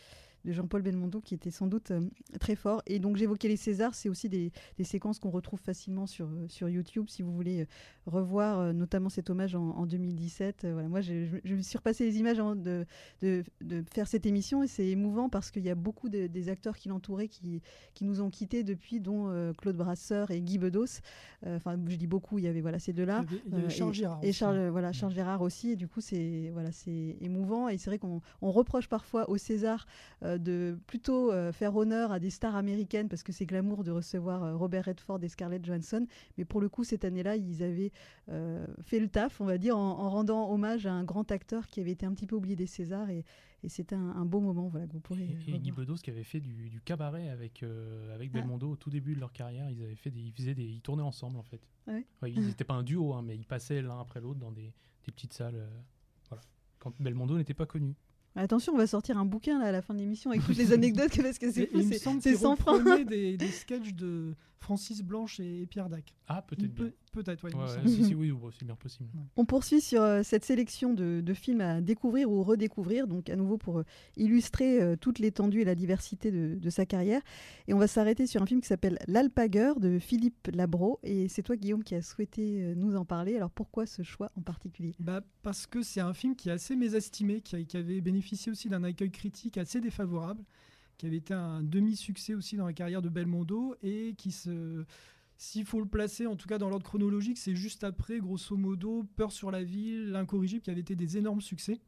[0.46, 2.00] de Jean-Paul Belmondo qui était sans doute euh,
[2.40, 2.82] très fort.
[2.86, 6.46] Et donc j'évoquais les Césars, c'est aussi des, des séquences qu'on retrouve facilement sur, euh,
[6.48, 7.66] sur YouTube si vous voulez euh,
[8.06, 10.64] revoir notamment cet hommage en, en 2017.
[10.64, 12.86] Euh, voilà, moi je, je- je me suis repassé les images de,
[13.20, 16.48] de, de faire cette émission et c'est émouvant parce qu'il y a beaucoup de- des
[16.48, 17.60] acteurs qui l'entouraient qui,
[17.94, 20.84] qui nous ont quittés depuis, dont euh, Claude Brasseur et Guy Bedos.
[21.44, 23.24] Euh, Enfin, je dis beaucoup, il y avait voilà, ces deux-là.
[23.52, 24.20] Euh, Charles Girard.
[24.22, 24.32] Et.
[24.32, 25.70] Charles, voilà, Charles Gérard aussi.
[25.70, 27.68] Et du coup, c'est voilà, c'est émouvant.
[27.68, 29.86] Et c'est vrai qu'on on reproche parfois au César
[30.38, 34.42] de plutôt euh, faire honneur à des stars américaines parce que c'est glamour de recevoir
[34.44, 36.06] euh, Robert Redford et Scarlett Johansson.
[36.38, 37.92] Mais pour le coup, cette année-là, ils avaient
[38.28, 41.66] euh, fait le taf, on va dire, en, en rendant hommage à un grand acteur
[41.66, 43.10] qui avait été un petit peu oublié des Césars.
[43.10, 43.24] Et,
[43.62, 45.24] et c'était un, un beau moment voilà, que vous pourrez.
[45.24, 45.72] Et, euh, et Guy.
[45.72, 48.38] Bedos qui avait fait du, du cabaret avec, euh, avec Ah.
[48.38, 49.70] Belmondo au tout début de leur carrière.
[49.70, 51.60] Ils avaient fait des, ils faisaient des, ils tournaient ensemble en fait.
[51.88, 54.52] Ah Ouais, ils n'étaient pas un duo, hein, mais ils passaient l'un après l'autre dans
[54.52, 54.72] des,
[55.04, 55.54] des petites salles.
[55.56, 55.68] euh,
[56.28, 56.42] voilà.
[56.78, 57.94] Quand Belmondo n'était pas connu.
[58.36, 60.72] Attention, on va sortir un bouquin là, à la fin de l'émission avec toutes les
[60.74, 61.80] anecdotes parce que c'est fou,
[62.20, 62.74] c'est- sans frein.
[62.78, 66.14] reprenait des, des sketchs de Francis Blanche et, et Pierre Dac.
[66.28, 66.90] Ah, peut-être bien.
[67.16, 69.08] Peut- Peut-être, Ouais, ouais, si, si, oui, ouais, c'est bien possible.
[69.36, 73.36] On poursuit sur euh, cette sélection de, de films à découvrir ou redécouvrir, donc à
[73.36, 73.84] nouveau pour euh,
[74.18, 77.22] illustrer euh, toute l'étendue et la diversité de, de sa carrière.
[77.68, 81.00] Et on va s'arrêter sur un film qui s'appelle L'Alpagueur de Philippe Labro.
[81.02, 83.36] Et c'est toi, Guillaume, qui as souhaité euh, nous en parler.
[83.36, 84.94] Alors pourquoi ce choix en particulier?
[85.00, 88.52] Bah, parce que c'est un film qui est assez mésestimé, qui, a- qui avait bénéficié
[88.52, 90.42] aussi d'un accueil critique assez défavorable,
[90.98, 94.84] qui avait été un demi-succès aussi dans la carrière de Belmondo et qui se.
[95.38, 99.04] S'il faut le placer, en tout cas dans l'ordre chronologique, c'est juste après, grosso modo,
[99.16, 101.78] Peur sur la ville, L'Incorrigible, qui avait été des énormes succès.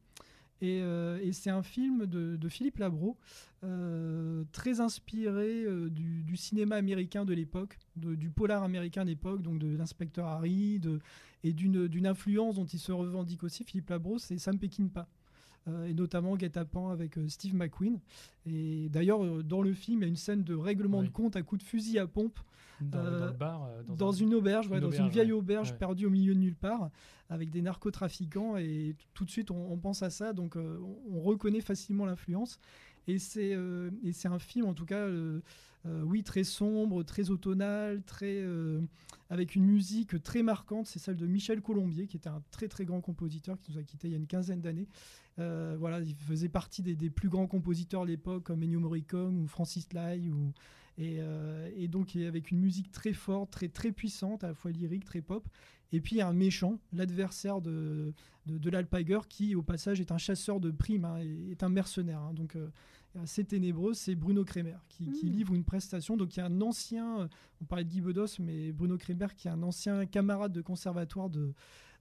[0.60, 3.16] Et, euh, c'est un film de, Philippe Labro,
[3.64, 9.76] euh, très inspiré euh, du, cinéma américain de l'époque, du polar américain d'époque, donc de
[9.76, 10.80] l'inspecteur Harry,
[11.44, 15.08] et d'une d'une influence dont il se revendique aussi, Philippe Labro, c'est Sam Peckinpah.
[15.68, 17.98] Euh, et notamment Guet-apens avec euh, Steve McQueen.
[18.46, 21.08] Et d'ailleurs, euh, dans le film, il y a une scène de règlement Oui.
[21.08, 22.38] de compte à coups de fusil à pompe
[22.80, 23.68] Dans, dans le bar.
[23.88, 25.38] Dans, dans, un- une auberge, ouais, une dans une vieille ouais.
[25.38, 25.76] auberge Ouais.
[25.78, 26.90] perdue au milieu de nulle part,
[27.28, 28.56] avec des narcotrafiquants.
[28.56, 32.58] Et tout de suite, on, on pense à ça, donc on, on reconnaît facilement l'influence.
[33.08, 35.40] Et c'est euh, et c'est un film, en tout cas, euh,
[35.86, 38.44] euh, oui, très sombre, très automnal, très,
[39.30, 40.86] avec une musique très marquante.
[40.86, 43.82] C'est celle de Michel Colombier, qui était un très très grand compositeur qui nous a
[43.82, 44.88] quittés il y a une quinzaine d'années.
[45.38, 49.90] Voilà, il faisait partie des, plus grands compositeurs de l'époque, comme Ennio Morricone ou Francis
[49.94, 50.20] Lai.
[50.98, 55.22] Et, donc, avec une musique très forte, très, très puissante, à la fois lyrique, très
[55.22, 55.48] pop.
[55.92, 58.12] Et puis il y a un méchant, l'adversaire de,
[58.44, 61.16] de, de qui au passage est un chasseur de primes, hein,
[61.50, 62.20] est un mercenaire.
[62.20, 62.34] hein.
[62.34, 62.58] donc
[63.18, 65.32] assez ténébreux, c'est Bruno Kremer qui, qui Mm.
[65.32, 66.16] livre une prestation.
[66.16, 67.28] Donc il y a un ancien, euh,
[67.60, 71.28] on parlait de Guy Bedos, mais Bruno Kremer qui est un ancien camarade de conservatoire
[71.30, 71.52] de,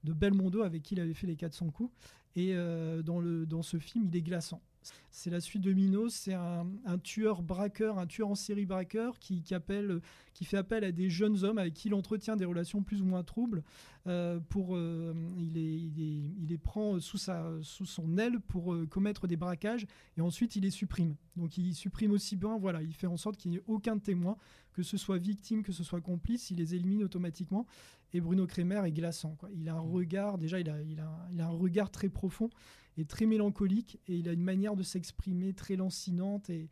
[0.04, 1.92] de Belmondo avec qui il avait fait les 400 coups.
[2.36, 4.62] Et euh, dans, le, dans ce film, il est glaçant.
[5.12, 9.18] C'est la suite de Minos, c'est un, un tueur braqueur, un tueur en série braqueur
[9.20, 10.00] qui, qui, appelle,
[10.34, 13.06] qui fait appel à des jeunes hommes avec qui il entretient des relations plus ou
[13.06, 13.63] moins troubles.
[14.08, 18.40] euh, pour, euh, il, les, il, les, il les prend sous, sa, sous son aile
[18.40, 19.86] pour euh, commettre des braquages
[20.18, 21.16] et ensuite il les supprime.
[21.36, 24.38] Donc il supprime aussi bien, voilà, il fait en sorte qu'il n'y ait aucun témoin,
[24.74, 27.66] que ce soit victime, que ce soit complice, il les élimine automatiquement.
[28.13, 29.36] Et Bruno Kremer est glaçant.
[29.36, 29.50] Quoi.
[29.54, 32.50] Il a un regard, déjà, il a, il, a, il a un regard très profond
[32.98, 36.70] et très mélancolique, et il a une manière de s'exprimer très lancinante, et,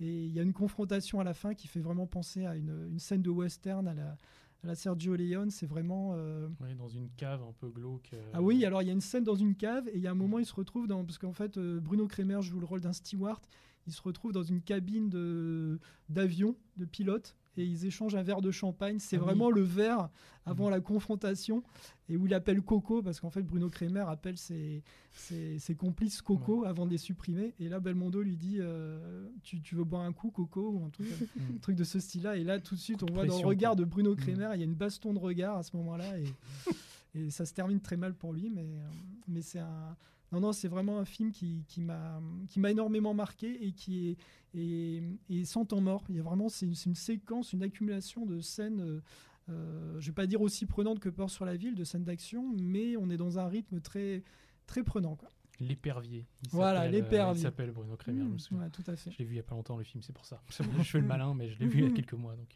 [0.00, 2.88] et il y a une confrontation à la fin qui fait vraiment penser à une,
[2.90, 4.16] une scène de western à la,
[4.64, 5.50] à la Sergio Leone.
[5.50, 6.12] C'est vraiment.
[6.14, 8.10] euh, Ouais, dans une cave un peu glauque.
[8.12, 10.06] euh, ah oui, alors il y a une scène dans une cave et il y
[10.06, 12.66] a un moment il se retrouve dans parce qu'en fait euh, Bruno Kremer joue le
[12.66, 13.44] rôle d'un steward.
[13.86, 18.40] Il se retrouve dans une cabine de d'avion de pilote et ils échangent un verre
[18.40, 18.98] de champagne.
[18.98, 19.24] C'est Ah oui.
[19.26, 20.08] vraiment le verre
[20.46, 21.62] avant la confrontation
[22.08, 26.22] et où il appelle Coco parce qu'en fait Bruno Kremer appelle ses, ses, ses complices
[26.22, 30.02] Coco avant de les supprimer et là Belmondo lui dit euh, tu, tu veux boire
[30.02, 31.40] un coup Coco ou un truc, Mm.
[31.56, 33.38] un truc de ce style-là et là tout de suite Coup on de voit dans
[33.42, 33.84] le regard quoi.
[33.84, 36.24] de Bruno Kremer il y a une baston de regard à ce moment-là et
[37.14, 38.88] et ça se termine très mal pour lui, mais, euh,
[39.28, 39.96] mais c'est un.
[40.32, 44.08] Non, non, c'est vraiment un film qui, qui m'a qui m'a énormément marqué et qui
[44.10, 44.16] est,
[44.54, 46.04] et, et sans temps mort.
[46.10, 49.00] Il y a vraiment, c'est une, séquence, une accumulation de scènes, euh,
[49.48, 52.52] euh, je vais pas dire aussi prenantes que Peur sur la ville, de scènes d'action,
[52.58, 54.22] mais on est dans un rythme très,
[54.66, 55.16] très prenant.
[55.16, 55.30] Quoi.
[55.60, 56.26] L'épervier.
[56.44, 57.40] Il Voilà, euh, l'épervier.
[57.40, 58.64] Il s'appelle Bruno Kremer, je me Mmh, souviens.
[58.64, 59.10] ouais, tout à fait.
[59.10, 60.42] Je l'ai vu il y a pas longtemps le film, c'est pour ça.
[60.50, 62.36] je fais le malin, mais je l'ai vu il y a quelques mois.
[62.36, 62.48] Donc.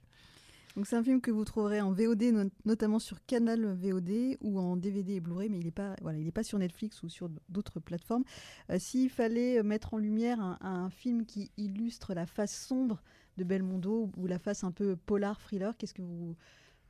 [0.76, 4.58] Donc c'est un film que vous trouverez en VOD, no- notamment sur Canal VOD ou
[4.58, 7.08] en DVD et Blu-ray, mais il n'est pas, voilà, il est pas sur Netflix ou
[7.08, 8.24] sur d'autres plateformes.
[8.70, 13.02] Euh, S'il fallait mettre en lumière un, un film qui illustre la face sombre
[13.36, 16.36] de Belmondo ou la face un peu polar thriller, qu'est-ce que vous,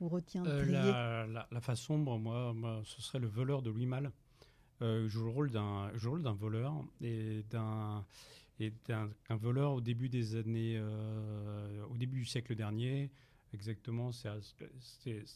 [0.01, 0.09] vous
[0.49, 4.13] Euh, la, la- la face sombre, moi, moi, ce serait le voleur de Louis Malle.
[4.81, 8.05] Euh, joue le rôle d'un rôle voleur et d'un
[8.59, 13.11] et d'un un voleur au début des années euh, au début du siècle dernier
[13.55, 14.29] exactement c'est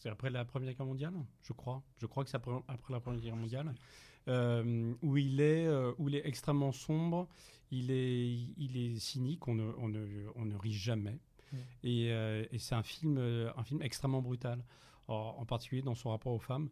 [0.08, 1.82] après la première guerre mondiale je crois.
[1.98, 3.74] Je crois que c'est après, après la première guerre mondiale.
[4.28, 7.28] Euh, où il est euh, où il est extrêmement sombre.
[7.70, 11.18] Il est il est cynique on ne on ne, on ne rit jamais.
[11.52, 11.56] Mm.
[11.84, 13.18] et, euh, et c'est un film
[13.56, 14.64] un film extrêmement brutal.
[15.08, 16.68] En, en particulier dans son rapport aux femmes.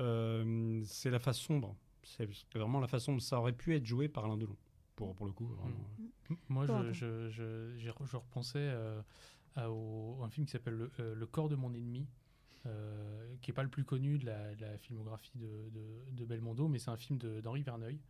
[0.00, 1.76] Euh, c'est la face sombre.
[2.02, 4.56] C'est vraiment la façon dont ça aurait pu être joué par Alain Delon
[4.96, 5.76] pour pour le coup vraiment.
[6.30, 9.00] M- Moi, je, je, je, je repensais euh,
[9.56, 12.06] un film qui s'appelle le, euh, corps de mon ennemi,
[12.66, 15.70] euh, qui est pas le plus connu de la, filmographie de,
[16.12, 18.00] de, Belmondo, mais c'est un film d'Henri Verneuil.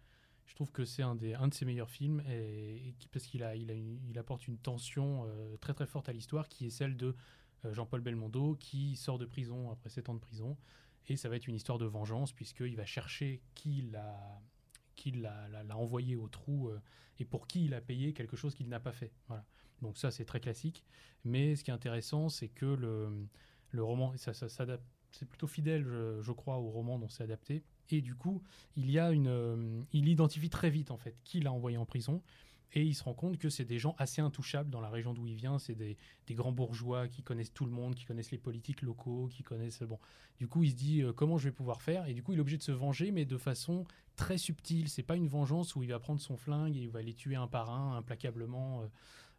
[0.47, 3.43] Je trouve que c'est un, des, un de ses meilleurs films et, qui- parce qu'il
[3.43, 6.71] a, il a il apporte une tension euh, très très forte à l'histoire qui est
[6.71, 7.15] celle de
[7.73, 10.57] Jean-Paul Belmondo qui sort de prison après 7 ans de prison
[11.09, 14.41] et ça va être une histoire de vengeance puisqu'il va chercher qui l'a
[14.95, 16.71] qui l'a, envoyé au trou
[17.19, 19.13] et pour qui il a payé quelque chose qu'il n'a pas fait.
[19.27, 19.45] Voilà.
[19.83, 20.85] Donc ça, c'est très classique.
[21.25, 23.09] Mais ce qui est intéressant, c'est que le,
[23.71, 27.25] le roman, ça, ça s'adapte, c'est plutôt fidèle, je, je crois, au roman dont c'est
[27.25, 27.63] adapté.
[27.91, 28.43] Et du coup,
[28.77, 31.87] il y a une, euh, il identifie très vite en fait qui l'a envoyé en
[31.87, 32.23] prison.
[32.73, 35.27] Et il se rend compte que c'est des gens assez intouchables dans la région d'où
[35.27, 35.59] il vient.
[35.59, 39.29] C'est des, des grands bourgeois qui connaissent tout le monde, qui connaissent les politiques locaux,
[39.29, 39.83] qui connaissent.
[39.83, 39.99] Bon,
[40.39, 42.07] du coup, il se dit euh, comment je vais pouvoir faire?
[42.07, 43.85] Et du coup, il est obligé de se venger, mais de façon
[44.17, 44.89] très subtile.
[44.89, 47.37] C'est pas une vengeance où il va prendre son flingue et il va les tuer
[47.37, 48.83] un par un implacablement.
[48.83, 48.87] Euh,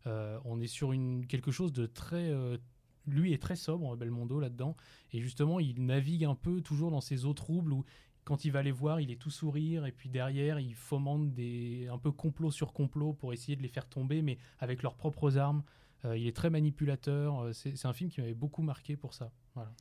[0.08, 2.32] euh, on est sur une, quelque chose de très.
[2.32, 2.58] euh,
[3.06, 4.76] lui est très sobre, Belmondo, là-dedans.
[5.14, 7.86] Et justement, il navigue un peu toujours dans ces eaux troubles où,
[8.26, 9.86] quand il va les voir, il est tout sourire.
[9.86, 13.70] Et puis derrière, il fomente des, un peu complot sur complot pour essayer de les
[13.70, 15.64] faire tomber, mais avec leurs propres armes.
[16.06, 17.50] Euh, il est très manipulateur.
[17.54, 19.32] C'est un film qui m'avait beaucoup marqué pour ça.
[19.56, 19.72] Voilà.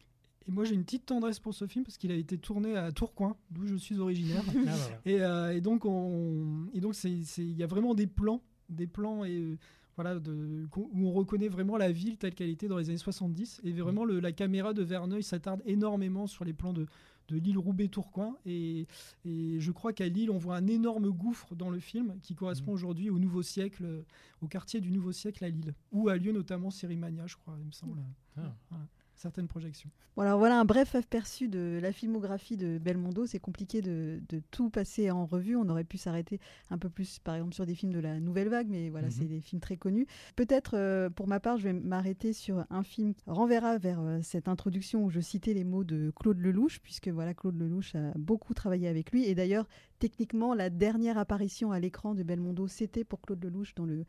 [0.48, 2.92] Et moi, j'ai une petite tendresse pour ce film parce qu'il a été tourné à
[2.92, 4.44] Tourcoing, d'où je suis originaire.
[4.68, 5.00] Ah, voilà.
[5.04, 9.58] Et, euh, et donc, il y a vraiment des plans, des plans et
[9.96, 13.60] voilà, de, où on reconnaît vraiment la ville telle qu'elle était dans les années 70.
[13.64, 16.86] Et vraiment, le- la caméra de Verneuil s'attarde énormément sur les plans de,
[17.28, 18.36] de l'île Roubaix-Tourcoing.
[18.44, 18.86] Et,
[19.24, 22.72] et je crois qu'à Lille, on voit un énorme gouffre dans le film qui correspond
[22.72, 24.04] aujourd'hui au Nouveau Siècle,
[24.42, 27.66] au quartier du Nouveau Siècle à Lille, où a lieu notamment Sérimania, je crois, il
[27.66, 27.98] me semble.
[28.36, 28.54] Ah.
[28.70, 28.86] Voilà.
[29.16, 29.90] Certaines projections.
[30.14, 33.26] Voilà, voilà un bref aperçu de la filmographie de Belmondo.
[33.26, 35.56] C'est compliqué de, de, tout passer en revue.
[35.56, 36.40] On aurait pu s'arrêter
[36.70, 39.10] un peu plus, par exemple, sur des films de la Nouvelle Vague, mais voilà, mm
[39.10, 39.18] -hmm.
[39.18, 40.06] c'est des films très connus.
[40.34, 44.20] Peut-être, euh, pour ma part, je vais m'arrêter sur un film qui renverra vers euh,
[44.22, 48.12] cette introduction où je citais les mots de Claude Lelouch, puisque voilà, Claude Lelouch a
[48.16, 49.24] beaucoup travaillé avec lui.
[49.26, 49.66] Et d'ailleurs,
[49.98, 54.04] techniquement, la dernière apparition à l'écran de Belmondo, c'était pour Claude Lelouch dans le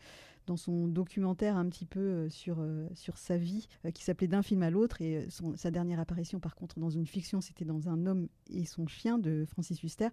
[0.48, 4.28] dans son documentaire un petit peu euh, sur, euh, sur sa vie, euh, qui s'appelait
[4.28, 5.02] D'un film à l'autre.
[5.02, 8.66] Et son, sa dernière apparition, par contre, dans une fiction, c'était dans Un homme et
[8.66, 10.08] son chien de Francis Huster.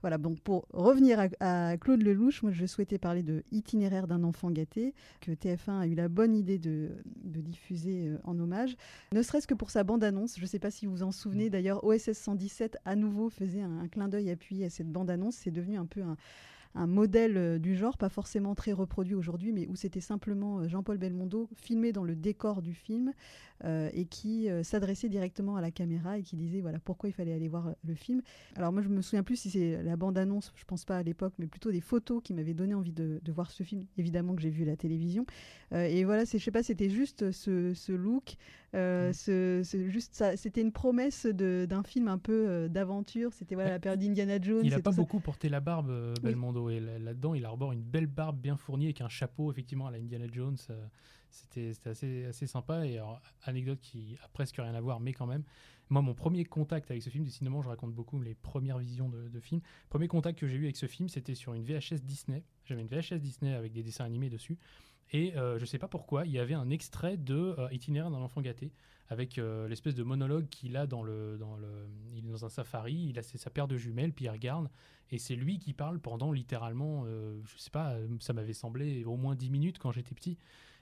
[0.00, 4.22] Voilà, donc pour revenir à, à, Claude Lelouch, moi je souhaitais parler de Itinéraire d'un
[4.24, 6.90] enfant gâté, que TF1 a eu la bonne idée de,
[7.22, 8.76] de diffuser en hommage,
[9.12, 10.36] ne serait-ce que pour sa bande-annonce.
[10.36, 13.62] Je ne sais pas si vous vous en souvenez, d'ailleurs, OSS 117 à nouveau faisait
[13.62, 15.34] un, un clin d'œil appuyé à cette bande-annonce.
[15.34, 16.16] C'est devenu un peu un
[16.74, 20.68] un modèle euh, du genre, pas forcément très reproduit aujourd'hui, mais où c'était simplement euh,
[20.68, 23.12] Jean-Paul Belmondo filmé dans le décor du film
[23.64, 27.32] euh, et qui s'adressait directement à la caméra et qui disait voilà pourquoi il fallait
[27.32, 28.22] aller voir le film.
[28.56, 31.34] Alors moi je me souviens plus si c'est la bande-annonce, je pense pas à l'époque,
[31.38, 33.84] mais plutôt des photos qui m'avaient donné envie de, voir ce film.
[33.98, 35.26] Évidemment que j'ai vu la télévision.
[35.72, 38.36] Et voilà, je sais pas, c'était juste ce look,
[38.72, 43.32] ce, juste ça, c'était une promesse d'un film un peu d'aventure.
[43.32, 44.62] C'était voilà la période d'Indiana Jones.
[44.64, 45.24] Il a pas beaucoup ça.
[45.24, 46.74] porté la barbe Belmondo oui.
[46.74, 49.98] et là-dedans il arbore une belle barbe bien fournie avec un chapeau effectivement à la
[49.98, 50.56] Indiana Jones.
[51.30, 52.86] C'était assez, assez sympa.
[52.86, 55.44] Et alors, anecdote qui a presque rien à voir, mais quand même.
[55.88, 59.28] Moi, mon premier contact avec ce film, décidément, je raconte beaucoup les premières visions de,
[59.28, 59.60] de films.
[59.88, 62.44] Premier contact que j'ai eu avec ce film, c'était sur une VHS Disney.
[62.64, 64.56] J'avais une VHS Disney avec des dessins animés dessus.
[65.12, 68.18] Et euh, je sais pas pourquoi, il y avait un extrait de euh, Itinéraire d'un
[68.18, 68.72] enfant gâté
[69.08, 71.68] avec euh, l'espèce de monologue qu'il a dans le, dans le.
[72.14, 74.70] Il est dans un safari, il a sa paire de jumelles, puis il regarde.
[75.10, 79.34] Et c'est lui qui parle pendant littéralement, je sais pas, ça m'avait semblé au moins
[79.34, 80.38] 10 minutes quand j'étais petit.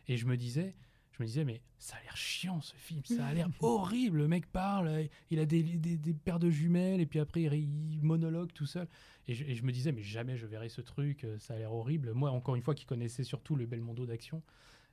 [0.06, 0.74] Et je me disais,
[1.18, 4.18] je me disais, mais ça a l'air chiant ce film, ça a l'air horrible.
[4.18, 8.00] Le mec parle, il a des, des, des, paires de jumelles, et puis après il
[8.02, 8.88] monologue tout seul.
[9.26, 11.72] Et je, et je, me disais, mais jamais je verrai ce truc, ça a l'air
[11.72, 12.12] horrible.
[12.14, 14.42] Moi, encore une fois, qui connaissais surtout le Belmondo d'action.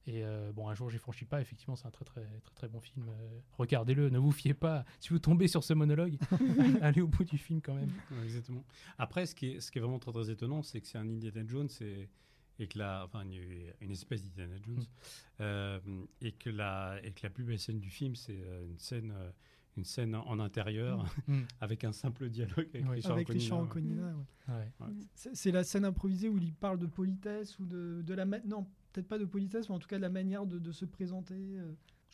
[0.07, 1.41] Et euh, bon, un jour, j'ai franchi pas.
[1.41, 3.09] Effectivement, c'est un très, très, très, très bon film.
[3.09, 4.86] Euh, Regardez-le, ne vous fiez pas.
[4.99, 6.17] Si vous tombez sur ce monologue,
[6.82, 7.91] allez au bout du film quand même.
[8.11, 8.63] Ouais, exactement.
[8.97, 11.07] Après, ce qui est, ce qui est vraiment très, très étonnant, c'est que c'est un
[11.07, 11.69] Indiana Jones.
[11.69, 12.09] C'est
[12.59, 13.41] et que la, enfin, une,
[13.81, 15.41] une espèce d'Indiana Jones, mmh.
[15.41, 15.79] euh,
[16.21, 19.31] et, que la, et que la plus belle scène du film, c'est une scène, euh,
[19.77, 21.41] une scène en intérieur, mmh.
[21.61, 22.95] avec un simple dialogue avec ouais.
[22.95, 23.27] Richard avec.
[23.27, 24.15] Richard Anconina
[24.47, 24.53] ouais.
[24.79, 24.87] ouais.
[25.13, 28.25] C'est la scène improvisée où il parle de politesse ou de, de la...
[28.25, 30.85] Non, peut-être pas de politesse, mais en tout cas de la manière de, de se
[30.85, 31.57] présenter.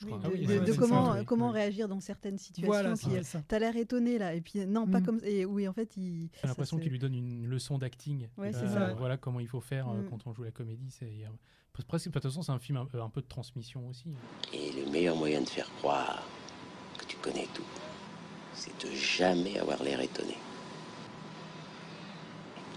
[0.03, 0.19] Euh.
[0.23, 2.95] Ah oui, de, de comment, ça, comment réagir dans certaines situations.
[3.05, 5.05] Voilà, T'as l'air étonné là, et puis non, pas mmh.
[5.05, 5.19] comme.
[5.23, 6.29] Et oui, en fait, il.
[6.41, 8.27] J'ai l'impression qu'il lui donne une leçon d'acting.
[8.37, 10.09] Ouais, euh, voilà comment il faut faire mmh.
[10.09, 10.89] quand on joue la comédie.
[10.89, 11.25] C'est
[11.87, 14.05] presque, de toute façon, c'est un film un, un, peu de transmission aussi.
[14.53, 16.23] Et le meilleur moyen de faire croire
[16.97, 17.63] que tu connais tout,
[18.53, 20.37] c'est de jamais avoir l'air étonné.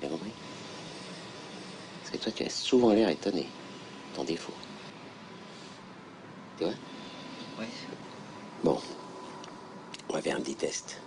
[0.01, 0.33] T'as compris?
[2.01, 3.47] Parce que toi, tu as souvent l'air étonné,
[4.15, 4.55] ton défaut.
[6.59, 6.75] Tu vois?
[7.59, 7.67] Oui.
[8.63, 8.79] Bon.
[10.09, 11.01] On va faire un petit test.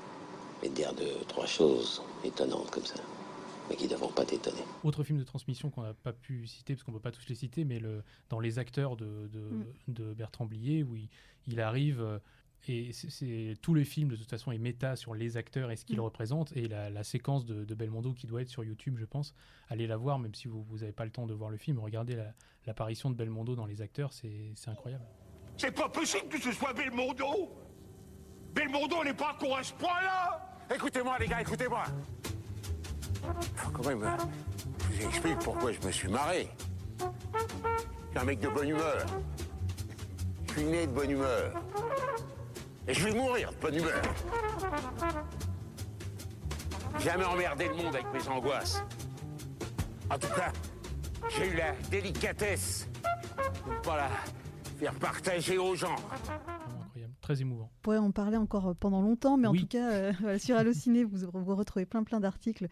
[0.58, 3.00] Je vais te dire deux, trois choses étonnantes comme ça,
[3.70, 4.64] mais qui ne devront pas t'étonner.
[4.84, 7.28] Autre film de transmission qu'on n'a pas pu citer, parce qu'on ne peut pas tous
[7.30, 9.66] les citer, mais le, dans Les acteurs de, de, mm.
[9.88, 11.10] de Bertrand Blier, où il,
[11.48, 12.02] il arrive.
[12.02, 12.20] Euh,
[12.68, 15.86] et c'est tous les films de toute façon est méta sur les acteurs et ce
[15.86, 16.02] qu'ils mmh.
[16.02, 19.36] représentent et la, la séquence de, de, Belmondo qui doit être sur YouTube je pense
[19.70, 22.18] allez la voir même si vous n'avez pas le temps de voir le film regardez
[22.66, 25.06] l'apparition la, de Belmondo dans les acteurs c'est incroyable
[25.58, 27.52] c'est pas possible que ce soit Belmondo.
[28.54, 30.40] Belmondo n'est pas con à ce point là
[30.74, 31.84] écoutez-moi les gars écoutez-moi.
[33.56, 34.18] Faut quand même
[34.92, 36.50] je vous explique pourquoi je me suis marré.
[37.00, 37.06] Je
[38.10, 39.06] suis un mec de bonne humeur.
[40.48, 41.54] Je suis né de bonne humeur.
[42.88, 44.02] Et je vais mourir de bonne humeur.
[47.00, 48.84] Jamais emmerdé le monde avec mes angoisses.
[50.10, 50.52] En tout cas,
[51.30, 52.88] j'ai eu la délicatesse
[53.68, 54.10] ne pas la
[54.78, 55.96] faire partager aux gens.
[56.86, 57.70] Incroyable, très émouvant.
[57.80, 59.58] On pourrait en parler encore pendant longtemps, mais oui.
[59.58, 62.68] en tout cas, euh, sur Allociné, vous, vous retrouvez plein plein d'articles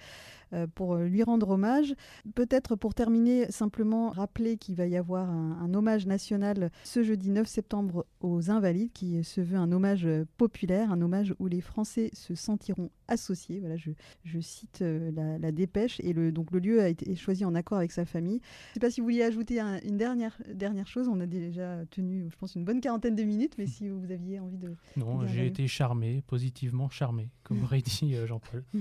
[0.73, 1.93] pour lui rendre hommage.
[2.33, 7.29] Peut-être pour terminer, simplement rappeler qu'il va y avoir un, un, hommage national ce jeudi
[7.29, 12.09] 9 septembre aux Invalides, qui se veut un hommage populaire, un hommage où les Français
[12.13, 13.59] se sentiront associés.
[13.59, 13.91] Voilà, je,
[14.23, 15.99] je cite euh, la, la, dépêche.
[16.01, 18.39] Et le, donc le lieu a été choisi en accord avec sa famille.
[18.41, 21.07] Je ne sais pas si vous vouliez ajouter un, une dernière, dernière chose.
[21.07, 24.39] On a déjà tenu, je pense, une bonne quarantaine de minutes, mais si vous aviez
[24.39, 24.75] envie de...
[24.97, 28.63] Non, j'ai été charmé, positivement charmé, comme aurait dit euh, Jean-Paul.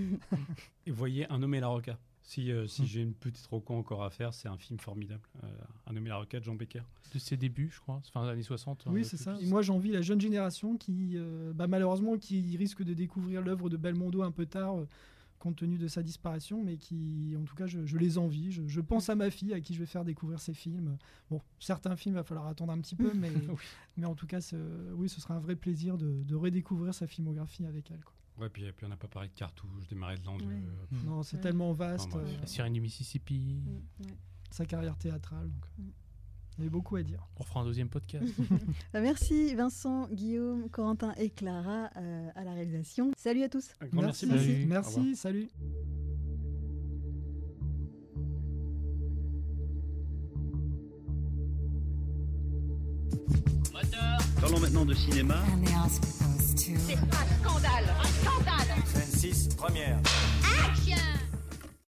[0.87, 1.99] Et voyez un nommé La Roca.
[2.22, 2.87] Si, euh, si Mm.
[2.87, 5.28] j'ai une petite roco encore à faire, c'est un film formidable.
[5.43, 5.47] Euh,
[5.87, 6.82] un nommé la requête, Jean Becker.
[7.12, 8.85] De ses débuts, je crois, fin des années 60.
[8.87, 9.37] Oui, euh, c'est plus- ça.
[9.41, 13.68] Et moi, j'envie la jeune génération qui, euh, bah, malheureusement, qui risque de découvrir l'œuvre
[13.68, 14.89] de Belmondo un peu tard, euh,
[15.39, 18.51] compte tenu de sa disparition, mais qui, en tout cas, je, je les envie.
[18.51, 20.97] Je, je pense à ma fille à qui je vais faire découvrir ses films.
[21.30, 23.30] Bon, certains films, il va falloir attendre un petit peu, mais,
[23.99, 24.57] mais en tout cas, c'est-
[24.95, 28.03] oui, ce sera un vrai plaisir de, de redécouvrir sa filmographie avec elle.
[28.03, 28.14] quoi.
[28.39, 30.45] Ouais, puis, puis on n'a pas parlé de cartouche, des marais de l'an Ouais.
[30.45, 31.43] euh, Non, c'est Ouais.
[31.43, 32.35] tellement vaste, Enfin, bref.
[32.37, 33.62] euh, La sirène du Mississippi.
[33.64, 34.14] Mm, ouais.
[34.51, 35.49] sa carrière théâtrale.
[35.51, 35.91] donc, euh, Mm.
[36.57, 37.26] Il y avait beaucoup à dire.
[37.37, 38.24] On fera un deuxième podcast.
[38.93, 43.11] Bah, merci Vincent, Guillaume, Corentin et Clara euh, à la réalisation.
[43.16, 43.70] Salut à tous.
[43.80, 44.26] Un grand merci.
[44.28, 44.39] Salut.
[44.41, 44.64] Salut.
[44.64, 45.16] Au Merci, revoir.
[45.16, 45.49] salut.
[54.45, 55.36] Parlons maintenant de cinéma.
[56.38, 59.99] C'est un scandale Un scandale Scène 6, première.
[60.68, 60.97] Action